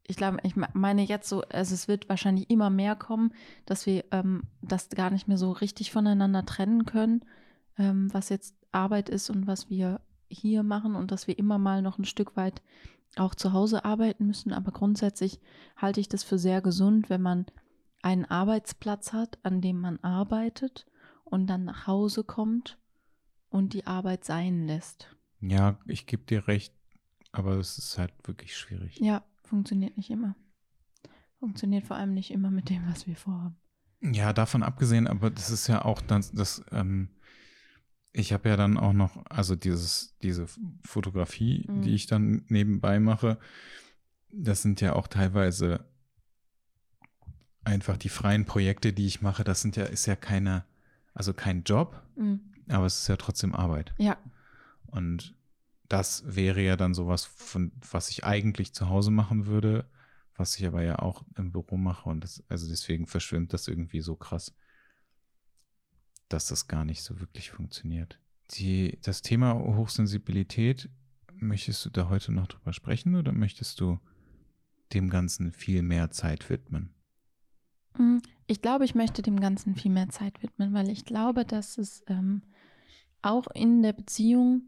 [0.04, 3.32] ich glaube, ich meine jetzt so, also es wird wahrscheinlich immer mehr kommen,
[3.66, 7.24] dass wir ähm, das gar nicht mehr so richtig voneinander trennen können,
[7.78, 11.82] ähm, was jetzt Arbeit ist und was wir hier machen und dass wir immer mal
[11.82, 12.62] noch ein Stück weit
[13.16, 14.52] auch zu Hause arbeiten müssen.
[14.52, 15.40] Aber grundsätzlich
[15.76, 17.46] halte ich das für sehr gesund, wenn man
[18.02, 20.86] einen Arbeitsplatz hat, an dem man arbeitet
[21.32, 22.78] und dann nach Hause kommt
[23.48, 25.16] und die Arbeit sein lässt.
[25.40, 26.72] Ja, ich gebe dir recht,
[27.32, 28.98] aber es ist halt wirklich schwierig.
[29.00, 30.34] Ja, Funktioniert nicht immer.
[31.38, 33.54] Funktioniert vor allem nicht immer mit dem, was wir vorhaben.
[34.00, 37.10] Ja, davon abgesehen, aber das ist ja auch das, das ähm,
[38.14, 40.46] ich habe ja dann auch noch, also dieses, diese
[40.86, 41.82] Fotografie, mhm.
[41.82, 43.38] die ich dann nebenbei mache,
[44.30, 45.84] das sind ja auch teilweise
[47.62, 50.64] einfach die freien Projekte, die ich mache, das sind ja, ist ja keine,
[51.14, 52.40] also kein Job, mhm.
[52.68, 53.94] aber es ist ja trotzdem Arbeit.
[53.98, 54.16] Ja.
[54.86, 55.34] Und
[55.88, 59.90] das wäre ja dann sowas, von, was ich eigentlich zu Hause machen würde,
[60.36, 62.08] was ich aber ja auch im Büro mache.
[62.08, 64.54] Und das, also deswegen verschwimmt das irgendwie so krass,
[66.28, 68.18] dass das gar nicht so wirklich funktioniert.
[68.52, 70.88] Die, das Thema Hochsensibilität,
[71.34, 74.00] möchtest du da heute noch drüber sprechen oder möchtest du
[74.92, 76.94] dem Ganzen viel mehr Zeit widmen?
[77.96, 81.78] Hm, ich glaube, ich möchte dem Ganzen viel mehr Zeit widmen, weil ich glaube, dass
[81.78, 82.42] es ähm,
[83.22, 84.62] auch in der Beziehung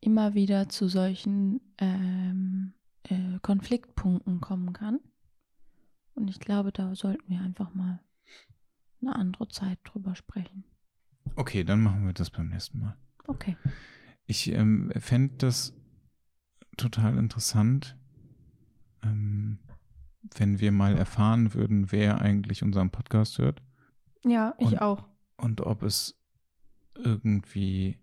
[0.00, 2.72] immer wieder zu solchen ähm,
[3.04, 5.00] äh, Konfliktpunkten kommen kann.
[6.14, 8.00] Und ich glaube, da sollten wir einfach mal
[9.00, 10.64] eine andere Zeit drüber sprechen.
[11.36, 12.96] Okay, dann machen wir das beim nächsten Mal.
[13.26, 13.56] Okay.
[14.26, 15.74] Ich ähm, fände das
[16.76, 17.96] total interessant,
[19.02, 19.58] ähm,
[20.22, 23.62] wenn wir mal erfahren würden, wer eigentlich unseren Podcast hört.
[24.24, 25.04] Ja, ich und, auch.
[25.36, 26.18] Und ob es
[26.94, 27.98] irgendwie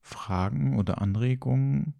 [0.00, 1.94] Fragen oder Anregungen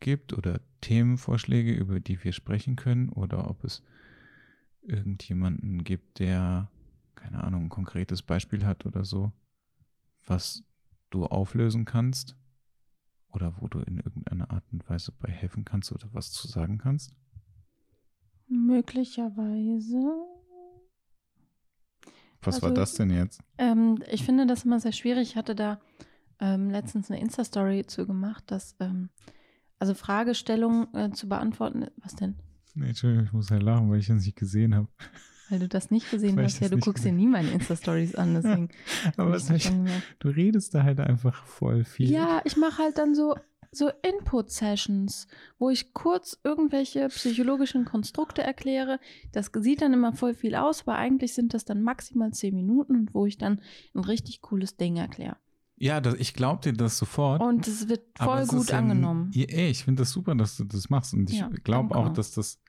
[0.00, 3.82] gibt oder Themenvorschläge, über die wir sprechen können oder ob es
[4.82, 6.70] irgendjemanden gibt, der,
[7.14, 9.32] keine Ahnung, ein konkretes Beispiel hat oder so,
[10.26, 10.64] was
[11.10, 12.36] du auflösen kannst
[13.28, 16.78] oder wo du in irgendeiner Art und Weise bei helfen kannst oder was zu sagen
[16.78, 17.14] kannst?
[18.52, 19.96] Möglicherweise.
[22.42, 23.40] Was also, war das denn jetzt?
[23.56, 25.30] Ähm, ich finde das immer sehr schwierig.
[25.30, 25.80] Ich hatte da
[26.38, 29.08] ähm, letztens eine Insta-Story zu gemacht, dass ähm,
[29.78, 31.86] also Fragestellungen äh, zu beantworten.
[31.96, 32.36] Was denn?
[32.74, 34.88] Nee, Entschuldigung, ich muss ja lachen, weil ich das nicht gesehen habe.
[35.48, 38.68] Weil du das nicht gesehen hast, ja, du guckst dir nie meine Insta-Stories an, deswegen.
[39.16, 39.70] Aber was ich,
[40.18, 42.10] du redest da halt einfach voll viel.
[42.10, 43.34] Ja, ich mache halt dann so,
[43.72, 45.26] so Input-Sessions,
[45.58, 49.00] wo ich kurz irgendwelche psychologischen Konstrukte erkläre.
[49.32, 53.08] Das sieht dann immer voll viel aus, aber eigentlich sind das dann maximal zehn Minuten,
[53.12, 53.60] wo ich dann
[53.94, 55.36] ein richtig cooles Ding erkläre.
[55.76, 57.42] Ja, das, ich glaube dir das sofort.
[57.42, 59.32] Und es wird voll gut angenommen.
[59.34, 61.14] Ein, ey, ich finde das super, dass du das machst.
[61.14, 62.60] Und ich ja, glaube auch, dass das,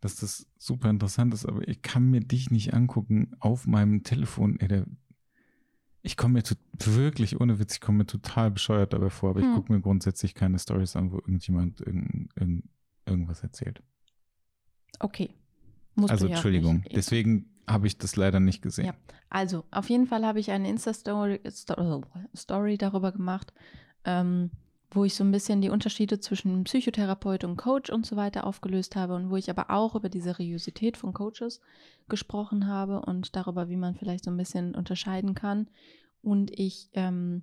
[0.00, 1.44] dass das super interessant ist.
[1.44, 4.58] Aber ich kann mir dich nicht angucken auf meinem Telefon.
[4.58, 4.86] Ey, der,
[6.02, 6.42] ich komme mir
[6.84, 9.30] wirklich, ohne Witz, ich komme mir total bescheuert dabei vor.
[9.30, 9.48] Aber hm.
[9.48, 12.64] ich gucke mir grundsätzlich keine Stories an, wo irgendjemand irgend, irgend,
[13.06, 13.82] irgendwas erzählt.
[14.98, 15.30] Okay.
[15.94, 16.84] Musst also, Entschuldigung.
[16.94, 18.86] Deswegen habe ich das leider nicht gesehen.
[18.86, 18.94] Ja,
[19.30, 21.40] also auf jeden Fall habe ich eine Insta-Story
[22.34, 23.52] Story darüber gemacht,
[24.04, 24.50] ähm,
[24.94, 28.94] wo ich so ein bisschen die Unterschiede zwischen Psychotherapeut und Coach und so weiter aufgelöst
[28.94, 31.60] habe und wo ich aber auch über die Seriosität von Coaches
[32.08, 35.68] gesprochen habe und darüber, wie man vielleicht so ein bisschen unterscheiden kann.
[36.22, 37.42] Und ich ähm,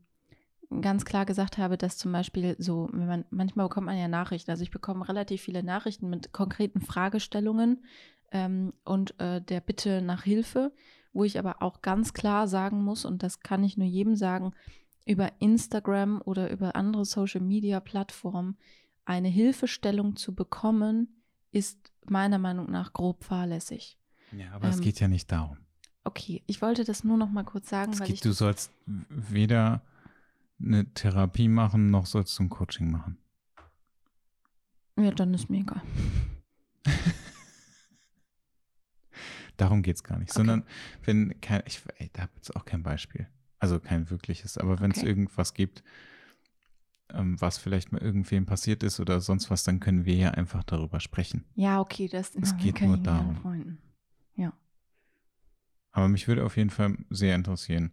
[0.81, 4.51] ganz klar gesagt habe, dass zum Beispiel so, wenn man, manchmal bekommt man ja Nachrichten,
[4.51, 7.79] also ich bekomme relativ viele Nachrichten mit konkreten Fragestellungen,
[8.31, 10.71] ähm, und äh, der Bitte nach Hilfe,
[11.13, 14.53] wo ich aber auch ganz klar sagen muss, und das kann ich nur jedem sagen,
[15.09, 18.57] über Instagram oder über andere Social-Media-Plattformen
[19.05, 23.97] eine Hilfestellung zu bekommen, ist meiner Meinung nach grob fahrlässig.
[24.31, 25.57] Ja, aber ähm, es geht ja nicht darum.
[26.03, 28.21] Okay, ich wollte das nur noch mal kurz sagen, es weil geht, ich.
[28.21, 29.81] Du sollst weder
[30.61, 33.17] eine Therapie machen, noch sollst du ein Coaching machen.
[34.95, 35.81] Ja, dann ist mir egal.
[39.57, 40.29] Darum geht es gar nicht.
[40.29, 40.37] Okay.
[40.37, 40.65] Sondern
[41.03, 43.27] wenn kein, ich, ey, da habe jetzt auch kein Beispiel.
[43.59, 45.07] Also kein wirkliches, aber wenn es okay.
[45.07, 45.83] irgendwas gibt,
[47.11, 50.63] ähm, was vielleicht mal irgendwem passiert ist oder sonst was, dann können wir ja einfach
[50.63, 51.45] darüber sprechen.
[51.55, 53.77] Ja, okay, das es geht nur darum.
[54.35, 54.53] Ja.
[55.91, 57.91] Aber mich würde auf jeden Fall sehr interessieren,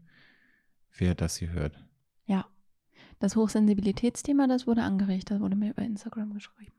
[0.96, 1.82] wer das hier hört.
[2.26, 2.46] Ja.
[3.18, 6.74] Das Hochsensibilitätsthema, das wurde angeregt, das wurde mir über Instagram geschrieben.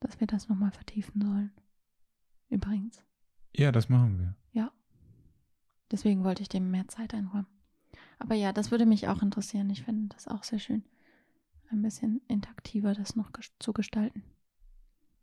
[0.00, 1.52] Dass wir das nochmal vertiefen sollen.
[2.50, 3.02] Übrigens.
[3.56, 4.36] Ja, das machen wir.
[4.52, 4.70] Ja.
[5.90, 7.46] Deswegen wollte ich dem mehr Zeit einräumen.
[8.24, 9.68] Aber ja, das würde mich auch interessieren.
[9.68, 10.82] Ich finde das auch sehr schön,
[11.70, 14.22] ein bisschen interaktiver das noch zu gestalten.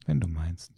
[0.05, 0.71] Wenn du meinst.